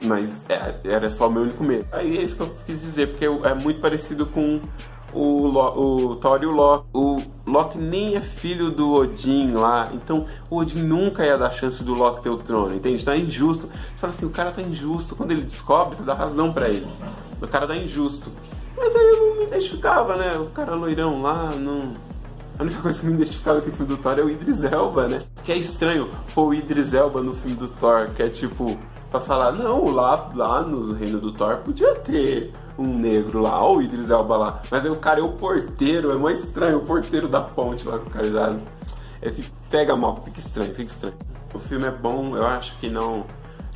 Mas 0.03 0.43
é, 0.49 0.77
era 0.85 1.11
só 1.11 1.29
o 1.29 1.31
meu 1.31 1.43
único 1.43 1.63
medo. 1.63 1.87
Aí 1.93 2.17
é 2.17 2.23
isso 2.23 2.37
que 2.37 2.43
eu 2.43 2.55
quis 2.65 2.81
dizer, 2.81 3.09
porque 3.09 3.27
é 3.27 3.55
muito 3.55 3.81
parecido 3.81 4.25
com 4.25 4.63
o, 5.13 5.49
o 5.49 6.17
Thor 6.17 6.43
e 6.43 6.47
o 6.47 6.51
Loki. 6.51 6.87
O 6.93 7.17
Loki 7.47 7.79
nem 7.79 8.17
é 8.17 8.21
filho 8.21 8.71
do 8.71 8.93
Odin 8.93 9.53
lá, 9.53 9.91
então 9.93 10.27
o 10.51 10.57
Odin 10.57 10.83
nunca 10.83 11.25
ia 11.25 11.39
dar 11.39 11.51
chance 11.51 11.83
do 11.83 11.95
Loki 11.95 12.23
ter 12.23 12.31
o 12.31 12.39
trono, 12.39 12.75
entende? 12.75 13.05
Tá 13.05 13.17
injusto. 13.17 13.67
Você 13.67 13.97
fala 13.97 14.13
assim, 14.13 14.27
o 14.27 14.31
cara 14.31 14.51
tá 14.51 14.63
injusto. 14.63 15.17
Quando 15.17 15.33
ele 15.33 15.43
descobre, 15.43 15.97
você 15.97 16.03
dá 16.03 16.15
razão 16.15 16.53
para 16.53 16.69
ele. 16.69 16.87
O 17.41 17.47
cara 17.47 17.67
tá 17.67 17.77
injusto. 17.77 18.31
Mas 18.77 18.95
aí 18.95 19.07
eu 19.07 19.17
não 19.17 19.37
me 19.39 19.45
identificava, 19.45 20.17
né? 20.17 20.37
O 20.39 20.47
cara 20.47 20.75
loirão 20.75 21.21
lá, 21.23 21.51
não. 21.51 21.95
A 22.59 22.63
única 22.63 22.81
coisa 22.83 23.01
que 23.01 23.07
me 23.07 23.15
identificava 23.15 23.61
com 23.61 23.71
o 23.71 23.73
filme 23.73 23.87
do 23.87 23.97
Thor 23.97 24.19
é 24.19 24.23
o 24.23 24.31
Idris 24.31 24.65
Elba, 24.65 25.07
né? 25.07 25.19
Que 25.45 25.53
é 25.53 25.57
estranho 25.57 26.09
pôr 26.35 26.49
o 26.49 26.55
Idris 26.55 26.93
Elba 26.93 27.23
no 27.23 27.35
filme 27.35 27.57
do 27.57 27.69
Thor, 27.69 28.11
que 28.11 28.23
é 28.23 28.29
tipo, 28.29 28.77
pra 29.11 29.21
falar, 29.21 29.53
não, 29.53 29.91
lá, 29.93 30.31
lá 30.35 30.63
no 30.63 30.93
reino 30.93 31.19
do 31.19 31.33
Thor 31.33 31.59
podia 31.59 31.95
ter 31.95 32.53
um 32.79 32.87
negro 32.87 33.41
lá, 33.41 33.63
ou 33.63 33.79
o 33.79 33.83
Idris 33.83 34.11
Elba 34.11 34.37
lá. 34.37 34.63
Mas 34.71 34.85
aí 34.85 34.91
o 34.91 34.97
cara 34.97 35.21
é 35.21 35.23
o 35.23 35.33
porteiro, 35.33 36.13
é 36.13 36.19
mais 36.19 36.45
estranho, 36.45 36.79
o 36.79 36.85
porteiro 36.85 37.29
da 37.29 37.41
ponte 37.41 37.87
lá 37.87 37.99
com 37.99 38.07
o 38.07 38.11
cara 38.11 38.31
já. 38.31 38.57
É, 39.21 39.33
pega 39.71 39.97
mal, 39.97 40.23
fica 40.25 40.39
estranho, 40.39 40.75
fica 40.75 40.91
estranho. 40.91 41.17
O 41.53 41.59
filme 41.59 41.87
é 41.87 41.91
bom, 41.91 42.37
eu 42.37 42.47
acho 42.47 42.77
que 42.79 42.89
não. 42.89 43.25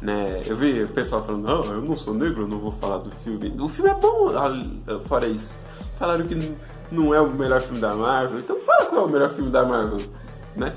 Né, 0.01 0.42
eu 0.47 0.57
vi 0.57 0.83
o 0.83 0.88
pessoal 0.88 1.23
falando, 1.25 1.45
não, 1.45 1.62
eu 1.73 1.81
não 1.81 1.97
sou 1.97 2.12
negro, 2.12 2.42
eu 2.42 2.49
não 2.49 2.59
vou 2.59 2.73
falar 2.73 2.99
do 2.99 3.11
filme. 3.11 3.55
O 3.59 3.68
filme 3.68 3.90
é 3.90 3.95
bom, 3.95 4.31
ah, 4.37 4.99
fora 5.07 5.27
isso. 5.27 5.57
Falaram 5.97 6.27
que 6.27 6.57
não 6.90 7.14
é 7.14 7.21
o 7.21 7.31
melhor 7.31 7.61
filme 7.61 7.81
da 7.81 7.95
Marvel, 7.95 8.40
então 8.40 8.59
fala 8.61 8.87
qual 8.87 9.03
é 9.03 9.05
o 9.05 9.09
melhor 9.09 9.31
filme 9.31 9.51
da 9.51 9.64
Marvel, 9.64 9.99
né? 10.57 10.75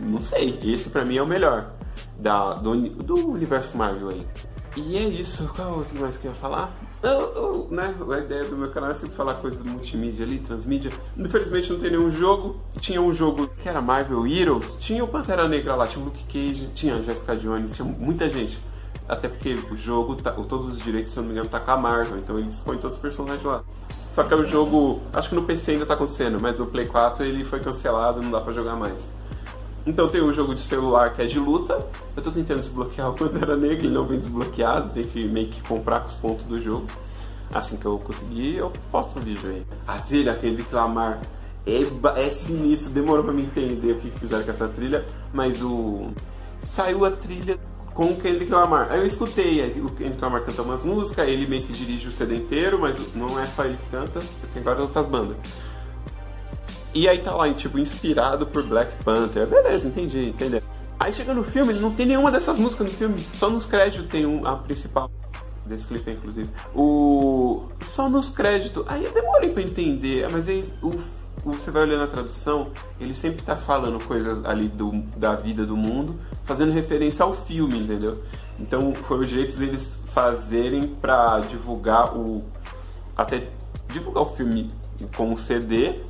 Não 0.00 0.20
sei, 0.20 0.58
esse 0.62 0.90
pra 0.90 1.04
mim 1.04 1.16
é 1.16 1.22
o 1.22 1.26
melhor 1.26 1.70
da, 2.18 2.54
do, 2.54 2.74
do 2.90 3.30
universo 3.30 3.76
Marvel 3.76 4.10
aí. 4.10 4.26
E 4.74 4.96
é 4.96 5.02
isso, 5.02 5.50
qual 5.54 5.78
outro 5.78 6.00
mais 6.00 6.16
que 6.16 6.26
eu 6.26 6.30
ia 6.30 6.36
falar? 6.36 6.74
Eu, 7.02 7.10
eu, 7.10 7.68
né, 7.70 7.94
a 8.10 8.18
ideia 8.18 8.44
do 8.44 8.56
meu 8.56 8.70
canal 8.70 8.90
é 8.90 8.94
sempre 8.94 9.14
falar 9.14 9.34
coisas 9.34 9.60
multimídia 9.62 10.24
ali, 10.24 10.38
transmídia. 10.38 10.90
Infelizmente 11.18 11.70
não 11.70 11.78
tem 11.78 11.90
nenhum 11.90 12.10
jogo. 12.10 12.56
Tinha 12.80 13.02
um 13.02 13.12
jogo 13.12 13.48
que 13.48 13.68
era 13.68 13.82
Marvel 13.82 14.26
Heroes, 14.26 14.76
tinha 14.76 15.04
o 15.04 15.08
Pantera 15.08 15.46
Negra 15.46 15.74
lá, 15.74 15.86
tinha 15.86 16.00
o 16.00 16.06
Luke 16.06 16.24
Cage, 16.24 16.70
tinha 16.74 16.96
a 16.96 17.02
Jessica 17.02 17.36
Jones, 17.36 17.74
tinha 17.74 17.84
muita 17.84 18.30
gente. 18.30 18.58
Até 19.06 19.28
porque 19.28 19.54
o 19.70 19.76
jogo, 19.76 20.16
tá, 20.16 20.30
todos 20.30 20.68
os 20.68 20.78
direitos, 20.78 21.12
se 21.12 21.18
não 21.18 21.26
me 21.26 21.32
engano, 21.32 21.48
tá 21.48 21.60
com 21.60 21.70
a 21.72 21.76
Marvel, 21.76 22.18
então 22.18 22.38
eles 22.38 22.56
põem 22.58 22.78
todos 22.78 22.96
os 22.96 23.02
personagens 23.02 23.44
lá. 23.44 23.62
Só 24.14 24.22
que 24.22 24.32
é 24.32 24.36
o 24.36 24.44
jogo, 24.44 25.00
acho 25.12 25.28
que 25.28 25.34
no 25.34 25.42
PC 25.42 25.72
ainda 25.72 25.84
tá 25.84 25.94
acontecendo, 25.94 26.38
mas 26.40 26.58
no 26.58 26.66
Play 26.66 26.86
4 26.86 27.26
ele 27.26 27.44
foi 27.44 27.60
cancelado, 27.60 28.22
não 28.22 28.30
dá 28.30 28.40
pra 28.40 28.52
jogar 28.52 28.76
mais. 28.76 29.06
Então 29.86 30.08
tem 30.08 30.22
um 30.22 30.32
jogo 30.32 30.54
de 30.54 30.60
celular 30.60 31.12
que 31.14 31.22
é 31.22 31.26
de 31.26 31.38
luta. 31.38 31.84
Eu 32.16 32.22
tô 32.22 32.30
tentando 32.30 32.60
desbloquear 32.60 33.10
o 33.10 33.14
Pantera 33.14 33.56
Negra, 33.56 33.84
ele 33.84 33.94
não 33.94 34.06
vem 34.06 34.18
desbloqueado, 34.18 34.90
tem 34.90 35.04
que 35.04 35.24
meio 35.26 35.48
que 35.48 35.60
comprar 35.62 36.00
com 36.00 36.08
os 36.08 36.14
pontos 36.14 36.44
do 36.46 36.60
jogo. 36.60 36.86
Assim 37.52 37.76
que 37.76 37.84
eu 37.84 37.98
conseguir, 37.98 38.56
eu 38.56 38.72
posto 38.90 39.18
o 39.18 39.22
vídeo 39.22 39.50
aí. 39.50 39.66
A 39.86 39.98
trilha, 39.98 40.32
aquele 40.32 40.62
clamar, 40.62 41.20
é, 41.66 41.82
é 42.20 42.30
sinistro, 42.30 42.90
demorou 42.90 43.22
pra 43.24 43.32
me 43.32 43.42
entender 43.42 43.92
o 43.92 43.96
que, 43.96 44.10
fizeram 44.18 44.44
com 44.44 44.50
essa 44.50 44.68
trilha, 44.68 45.04
mas 45.32 45.62
o. 45.62 46.10
Saiu 46.60 47.04
a 47.04 47.10
trilha 47.10 47.58
com 47.92 48.04
o 48.06 48.16
Kendrick 48.20 48.50
Lamar. 48.50 48.90
Aí 48.90 49.00
eu 49.00 49.06
escutei, 49.06 49.60
o 49.80 49.90
Kendrick 49.90 50.22
Lamar 50.22 50.44
canta 50.44 50.62
umas 50.62 50.84
músicas, 50.84 51.28
ele 51.28 51.46
meio 51.46 51.64
que 51.64 51.72
dirige 51.72 52.08
o 52.08 52.12
CD 52.12 52.36
inteiro, 52.36 52.78
mas 52.80 53.14
não 53.14 53.38
é 53.38 53.46
só 53.46 53.64
ele 53.64 53.76
que 53.76 53.90
canta, 53.90 54.20
tem 54.54 54.62
várias 54.62 54.84
outras 54.84 55.06
bandas. 55.06 55.36
E 56.94 57.08
aí 57.08 57.18
tá 57.18 57.34
lá, 57.34 57.52
tipo, 57.54 57.78
inspirado 57.78 58.46
por 58.46 58.62
Black 58.64 58.92
Panther. 59.02 59.46
Beleza, 59.46 59.88
entendi, 59.88 60.28
entendeu? 60.28 60.62
Aí 61.00 61.12
chega 61.12 61.32
no 61.32 61.42
filme, 61.42 61.72
não 61.72 61.92
tem 61.92 62.06
nenhuma 62.06 62.30
dessas 62.30 62.58
músicas 62.58 62.86
no 62.86 62.92
filme. 62.92 63.20
Só 63.34 63.48
nos 63.48 63.64
créditos 63.64 64.08
tem 64.08 64.26
um, 64.26 64.46
a 64.46 64.56
principal. 64.56 65.10
Desse 65.64 65.86
clipe, 65.86 66.10
inclusive. 66.10 66.50
O. 66.74 67.68
Só 67.80 68.08
nos 68.08 68.30
créditos. 68.30 68.84
Aí 68.86 69.04
eu 69.04 69.12
demorei 69.12 69.50
pra 69.50 69.62
entender. 69.62 70.28
Mas 70.30 70.48
aí 70.48 70.70
o 70.82 70.90
você 71.44 71.70
vai 71.70 71.82
olhando 71.82 72.04
a 72.04 72.06
tradução, 72.06 72.70
ele 73.00 73.14
sempre 73.14 73.42
tá 73.42 73.56
falando 73.56 74.02
coisas 74.04 74.44
ali 74.44 74.68
do, 74.68 74.92
da 75.16 75.34
vida 75.34 75.66
do 75.66 75.76
mundo, 75.76 76.16
fazendo 76.44 76.72
referência 76.72 77.24
ao 77.24 77.34
filme, 77.34 77.78
entendeu? 77.78 78.22
Então 78.60 78.94
foi 78.94 79.18
o 79.18 79.26
jeito 79.26 79.56
deles 79.56 79.98
fazerem 80.12 80.86
para 80.86 81.40
divulgar 81.40 82.16
o. 82.16 82.44
até 83.16 83.48
divulgar 83.88 84.22
o 84.22 84.36
filme 84.36 84.70
com 85.16 85.32
o 85.32 85.38
CD 85.38 86.00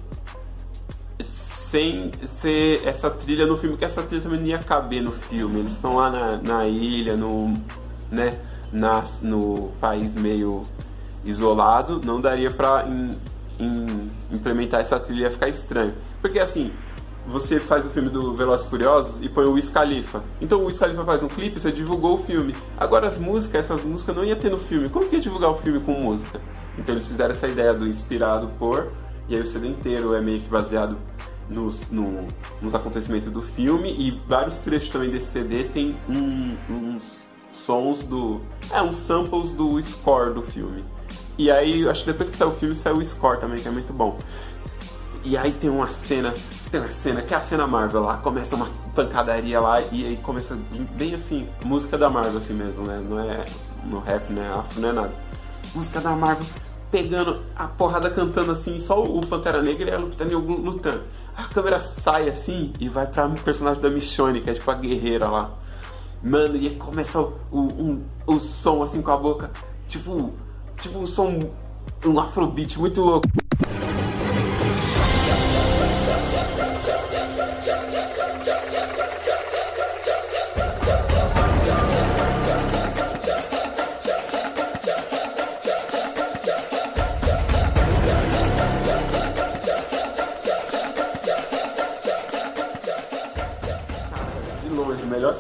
sem 1.73 2.11
ser 2.27 2.87
essa 2.87 3.11
trilha 3.11 3.47
no 3.47 3.57
filme, 3.57 3.79
que 3.79 3.85
essa 3.87 4.03
trilha 4.03 4.23
também 4.23 4.39
não 4.39 4.47
ia 4.47 4.59
caber 4.59 5.03
no 5.03 5.11
filme. 5.11 5.61
Eles 5.61 5.73
estão 5.73 5.97
lá 5.97 6.11
na, 6.11 6.37
na 6.37 6.67
ilha, 6.67 7.17
no, 7.17 7.55
né, 8.11 8.39
na, 8.71 9.03
no 9.23 9.71
país 9.81 10.13
meio 10.15 10.65
isolado, 11.25 11.99
não 12.05 12.21
daria 12.21 12.51
pra 12.51 12.87
in, 12.87 13.11
in, 13.59 14.11
implementar 14.31 14.83
essa 14.83 15.01
trilha, 15.01 15.23
ia 15.23 15.31
ficar 15.31 15.49
estranho. 15.49 15.95
Porque 16.21 16.39
assim, 16.39 16.71
você 17.27 17.59
faz 17.59 17.87
o 17.87 17.89
filme 17.89 18.11
do 18.11 18.37
Velozes 18.37 18.67
Furiosos 18.67 19.23
e 19.23 19.29
põe 19.31 19.47
o 19.47 19.53
Wiz 19.53 19.71
Khalifa. 19.71 20.23
Então 20.43 20.61
o 20.61 20.67
Wiz 20.67 20.79
Khalifa 20.79 21.03
faz 21.07 21.23
um 21.23 21.29
clipe, 21.29 21.59
você 21.59 21.73
divulgou 21.73 22.17
o 22.17 22.23
filme. 22.23 22.55
Agora 22.77 23.09
as 23.09 23.17
músicas, 23.17 23.65
essas 23.65 23.83
músicas 23.83 24.15
não 24.15 24.25
ia 24.25 24.37
ter 24.37 24.51
no 24.51 24.59
filme. 24.59 24.91
Como 24.91 25.09
que 25.09 25.17
ia 25.17 25.23
divulgar 25.23 25.51
o 25.51 25.57
filme 25.57 25.81
com 25.81 25.93
música? 25.93 26.39
Então 26.77 26.95
eles 26.95 27.09
fizeram 27.09 27.31
essa 27.31 27.49
ideia 27.49 27.73
do 27.73 27.89
inspirado 27.89 28.51
por, 28.59 28.93
e 29.27 29.35
aí 29.35 29.41
o 29.41 29.47
CD 29.47 29.69
inteiro 29.69 30.15
é 30.15 30.21
meio 30.21 30.39
que 30.39 30.49
baseado 30.51 30.99
nos, 31.53 31.91
no, 31.91 32.29
nos 32.61 32.75
acontecimentos 32.75 33.31
do 33.31 33.43
filme 33.43 33.91
e 33.91 34.11
vários 34.27 34.59
trechos 34.59 34.89
também 34.89 35.11
desse 35.11 35.29
CD 35.29 35.65
tem 35.65 35.97
um, 36.09 36.57
uns 36.69 37.23
sons 37.51 38.01
do. 38.01 38.41
É, 38.71 38.83
uns 38.83 38.97
samples 38.97 39.51
do 39.51 39.81
score 39.83 40.35
do 40.35 40.43
filme. 40.43 40.85
E 41.39 41.51
aí, 41.51 41.89
acho 41.89 42.05
que 42.05 42.13
depois 42.13 42.29
que 42.29 42.37
saiu 42.37 42.51
o 42.51 42.55
filme, 42.55 42.75
saiu 42.75 42.97
o 42.97 43.05
score 43.05 43.41
também, 43.41 43.59
que 43.59 43.69
é 43.69 43.71
muito 43.71 43.93
bom. 43.93 44.19
E 45.25 45.37
aí 45.37 45.53
tem 45.53 45.71
uma 45.71 45.89
cena, 45.89 46.35
tem 46.71 46.81
uma 46.81 46.91
cena 46.91 47.23
que 47.23 47.33
é 47.33 47.37
a 47.37 47.41
cena 47.41 47.65
Marvel 47.65 48.03
lá, 48.03 48.17
começa 48.17 48.57
uma 48.57 48.69
pancadaria 48.93 49.61
lá 49.61 49.81
e 49.93 50.05
aí 50.05 50.17
começa 50.17 50.59
bem 50.97 51.15
assim, 51.15 51.49
música 51.65 51.97
da 51.97 52.11
Marvel 52.11 52.39
assim 52.39 52.53
mesmo, 52.53 52.85
né? 52.85 53.01
Não 53.09 53.21
é 53.21 53.45
no 53.85 54.01
rap, 54.01 54.33
né? 54.33 54.53
Afro, 54.53 54.81
não 54.81 54.89
é 54.89 54.93
nada. 54.93 55.13
Música 55.75 56.01
da 56.01 56.11
Marvel, 56.11 56.45
pegando 56.91 57.41
a 57.55 57.69
porrada 57.69 58.11
cantando 58.11 58.51
assim, 58.51 58.81
só 58.81 59.01
o 59.01 59.25
Pantera 59.25 59.63
Negra 59.63 59.91
e 59.91 59.95
a 59.95 59.99
Lupita 59.99 60.25
lutando. 60.25 61.03
A 61.37 61.45
câmera 61.45 61.81
sai 61.81 62.29
assim 62.29 62.73
e 62.79 62.89
vai 62.89 63.07
pra 63.07 63.29
personagem 63.29 63.83
da 63.83 63.89
Michonne, 63.91 64.41
que 64.41 64.51
é 64.51 64.55
tipo 64.55 64.71
a 64.71 64.75
guerreira 64.75 65.29
lá. 65.29 65.51
Mano, 66.23 66.57
e 66.57 66.71
começa 66.77 67.21
o, 67.21 67.33
o, 67.51 67.61
um, 67.61 68.03
o 68.27 68.39
som 68.39 68.83
assim 68.83 69.03
com 69.03 69.11
a 69.11 69.17
boca, 69.17 69.51
tipo, 69.89 70.33
tipo 70.81 70.99
um 70.99 71.07
som, 71.07 71.39
um 72.07 72.21
afrobeat 72.21 72.79
muito 72.79 73.01
louco. 73.01 73.27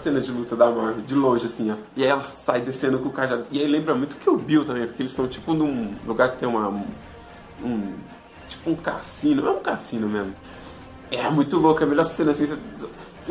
Cena 0.02 0.20
de 0.20 0.30
luta 0.30 0.56
da 0.56 0.70
Marvel, 0.70 1.02
de 1.02 1.14
longe, 1.14 1.46
assim, 1.46 1.70
ó. 1.70 1.76
E 1.96 2.02
aí 2.02 2.08
ela 2.08 2.26
sai 2.26 2.60
descendo 2.60 2.98
com 2.98 3.08
o 3.08 3.12
cajado. 3.12 3.46
E 3.50 3.60
aí 3.60 3.66
lembra 3.66 3.94
muito 3.94 4.16
que 4.16 4.28
o 4.28 4.36
Bill 4.36 4.64
também, 4.64 4.86
porque 4.86 5.02
eles 5.02 5.12
estão 5.12 5.26
tipo 5.28 5.54
num 5.54 5.94
lugar 6.06 6.32
que 6.32 6.38
tem 6.38 6.48
uma. 6.48 6.68
Um. 7.62 7.94
Tipo 8.48 8.70
um 8.70 8.76
cassino. 8.76 9.46
É 9.46 9.50
um 9.50 9.60
cassino 9.60 10.08
mesmo. 10.08 10.34
É 11.10 11.28
muito 11.30 11.58
louco, 11.58 11.80
é 11.80 11.84
a 11.84 11.86
melhor 11.86 12.04
cena 12.04 12.32
assim. 12.32 12.46
Você, 12.46 12.58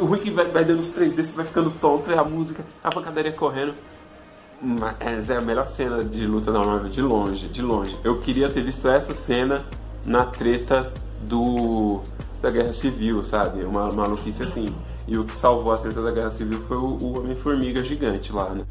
o 0.01 0.17
que 0.17 0.31
vai, 0.31 0.45
vai 0.45 0.63
dando 0.63 0.79
os 0.79 0.91
três 0.91 1.13
desses, 1.13 1.33
vai 1.33 1.45
ficando 1.45 1.69
tonto, 1.71 2.09
e 2.09 2.13
a 2.13 2.23
música, 2.23 2.63
a 2.83 2.89
pancadaria 2.89 3.31
correndo. 3.31 3.73
Mas 4.61 5.29
é 5.29 5.37
a 5.37 5.41
melhor 5.41 5.67
cena 5.67 6.03
de 6.03 6.25
luta 6.25 6.51
da 6.51 6.59
Marvel, 6.59 6.89
de 6.89 7.01
longe, 7.01 7.47
de 7.47 7.61
longe. 7.61 7.97
Eu 8.03 8.19
queria 8.19 8.49
ter 8.49 8.61
visto 8.61 8.87
essa 8.87 9.13
cena 9.13 9.65
na 10.05 10.23
treta 10.25 10.93
do 11.21 12.01
da 12.41 12.49
Guerra 12.49 12.73
Civil, 12.73 13.23
sabe? 13.23 13.63
Uma 13.63 13.91
maluquice 13.91 14.43
assim. 14.43 14.73
E 15.07 15.17
o 15.17 15.25
que 15.25 15.33
salvou 15.33 15.73
a 15.73 15.77
treta 15.77 16.01
da 16.01 16.11
Guerra 16.11 16.31
Civil 16.31 16.61
foi 16.67 16.77
o, 16.77 16.97
o 17.01 17.19
Homem-Formiga 17.19 17.83
gigante 17.83 18.31
lá, 18.31 18.49
né? 18.49 18.65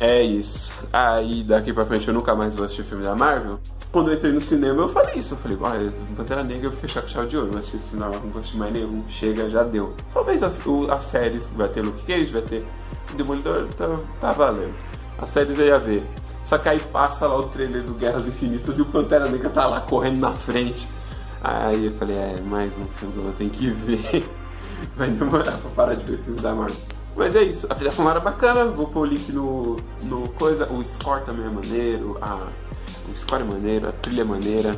É 0.00 0.22
isso. 0.22 0.72
Aí 0.92 1.42
daqui 1.42 1.72
pra 1.72 1.84
frente 1.84 2.06
eu 2.06 2.14
nunca 2.14 2.34
mais 2.34 2.54
vou 2.54 2.64
assistir 2.64 2.84
filme 2.84 3.02
da 3.02 3.16
Marvel. 3.16 3.58
Quando 3.90 4.10
eu 4.10 4.14
entrei 4.14 4.32
no 4.32 4.40
cinema 4.40 4.82
eu 4.82 4.88
falei 4.88 5.16
isso. 5.16 5.34
Eu 5.34 5.38
falei, 5.38 5.58
olha, 5.60 5.92
Pantera 6.16 6.44
Negra 6.44 6.66
eu 6.66 6.70
vou 6.70 6.80
fechar 6.80 7.02
com 7.02 7.08
chave 7.08 7.28
de 7.28 7.36
ouro. 7.36 7.50
Não 7.50 7.58
assisti 7.58 7.76
esse 7.76 7.86
filme 7.86 8.00
da 8.00 8.06
Marvel, 8.06 8.24
não 8.24 8.30
vou 8.30 8.40
assistir 8.40 8.58
mais 8.58 8.72
nenhum. 8.72 9.02
Chega, 9.08 9.50
já 9.50 9.64
deu. 9.64 9.94
Talvez 10.14 10.42
as, 10.42 10.64
o, 10.64 10.90
as 10.90 11.04
séries, 11.04 11.48
vai 11.56 11.68
ter 11.68 11.82
Luke 11.82 12.04
Cage, 12.06 12.32
vai 12.32 12.42
ter 12.42 12.64
Demolidor, 13.16 13.68
tá, 13.76 13.98
tá 14.20 14.32
valendo. 14.32 14.74
As 15.18 15.30
séries 15.30 15.58
eu 15.58 15.66
ia 15.66 15.78
ver. 15.78 16.04
Só 16.44 16.58
que 16.58 16.68
aí 16.68 16.80
passa 16.80 17.26
lá 17.26 17.36
o 17.36 17.44
trailer 17.44 17.82
do 17.82 17.94
Guerras 17.94 18.26
Infinitas 18.26 18.78
e 18.78 18.82
o 18.82 18.86
Pantera 18.86 19.28
Negra 19.28 19.50
tá 19.50 19.66
lá 19.66 19.80
correndo 19.80 20.20
na 20.20 20.32
frente. 20.32 20.88
Aí 21.42 21.86
eu 21.86 21.92
falei, 21.92 22.16
é, 22.16 22.40
mais 22.40 22.78
um 22.78 22.86
filme 22.86 23.12
que 23.12 23.18
eu 23.18 23.24
vou 23.24 23.32
ter 23.32 23.48
que 23.50 23.70
ver. 23.70 24.24
Vai 24.96 25.10
demorar 25.10 25.58
pra 25.58 25.70
parar 25.70 25.94
de 25.94 26.04
ver 26.04 26.22
filme 26.24 26.40
da 26.40 26.54
Marvel. 26.54 26.76
Mas 27.16 27.34
é 27.34 27.42
isso, 27.42 27.66
a 27.68 27.74
trilha 27.74 27.90
sonora 27.90 28.20
é 28.20 28.22
bacana, 28.22 28.66
vou 28.66 28.86
pôr 28.86 29.00
o 29.00 29.04
link 29.04 29.32
no, 29.32 29.76
no 30.02 30.28
coisa, 30.34 30.72
o 30.72 30.84
score 30.84 31.24
também 31.24 31.46
é 31.46 31.50
maneiro, 31.50 32.16
a, 32.20 32.46
o 33.10 33.16
score 33.16 33.42
é 33.42 33.44
maneiro, 33.44 33.88
a 33.88 33.92
trilha 33.92 34.22
é 34.22 34.24
maneira. 34.24 34.76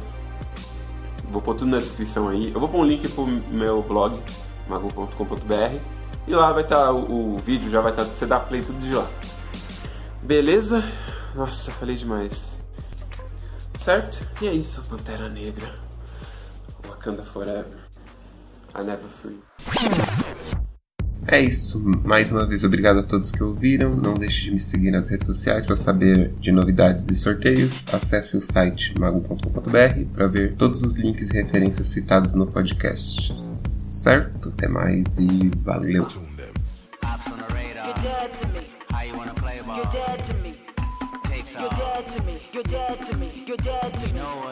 Vou 1.28 1.42
pôr 1.42 1.54
tudo 1.54 1.70
na 1.70 1.78
descrição 1.78 2.28
aí. 2.28 2.50
Eu 2.52 2.58
vou 2.58 2.68
pôr 2.68 2.78
um 2.78 2.84
link 2.84 3.06
pro 3.08 3.26
meu 3.26 3.82
blog, 3.82 4.18
mago.com.br, 4.66 5.78
e 6.26 6.34
lá 6.34 6.52
vai 6.52 6.62
estar 6.62 6.86
tá, 6.86 6.92
o, 6.92 7.34
o, 7.34 7.38
vídeo, 7.38 7.70
já 7.70 7.82
vai 7.82 7.92
estar, 7.92 8.04
tá, 8.04 8.10
você 8.10 8.24
dá 8.24 8.40
play 8.40 8.62
tudo 8.62 8.80
de 8.80 8.94
lá. 8.94 9.06
Beleza? 10.22 10.82
Nossa, 11.34 11.70
falei 11.72 11.96
demais. 11.96 12.58
Certo? 13.78 14.26
E 14.42 14.48
é 14.48 14.52
isso, 14.52 14.82
Pantera 14.88 15.28
Negra. 15.28 15.74
Wakanda 16.86 17.22
Forever. 17.22 17.89
I 18.74 18.82
never 18.82 19.08
freeze. 19.20 19.40
É 21.26 21.40
isso. 21.40 21.80
Mais 22.04 22.32
uma 22.32 22.46
vez, 22.46 22.64
obrigado 22.64 22.98
a 22.98 23.02
todos 23.02 23.30
que 23.30 23.42
ouviram. 23.42 23.94
Não 23.94 24.14
deixe 24.14 24.44
de 24.44 24.50
me 24.50 24.58
seguir 24.58 24.90
nas 24.90 25.08
redes 25.08 25.26
sociais 25.26 25.66
para 25.66 25.76
saber 25.76 26.32
de 26.40 26.50
novidades 26.50 27.08
e 27.08 27.14
sorteios. 27.14 27.84
Acesse 27.92 28.36
o 28.36 28.42
site 28.42 28.94
mago.com.br 28.98 30.04
para 30.12 30.26
ver 30.26 30.54
todos 30.56 30.82
os 30.82 30.96
links 30.96 31.30
e 31.30 31.42
referências 31.42 31.86
citados 31.86 32.34
no 32.34 32.46
podcast. 32.46 33.32
Certo? 33.36 34.48
Até 34.48 34.66
mais 34.66 35.18
e 35.18 35.50
valeu! 35.58 36.08
You're 43.46 43.56
dead 43.56 43.94
to 44.00 44.06
me. 44.06 44.49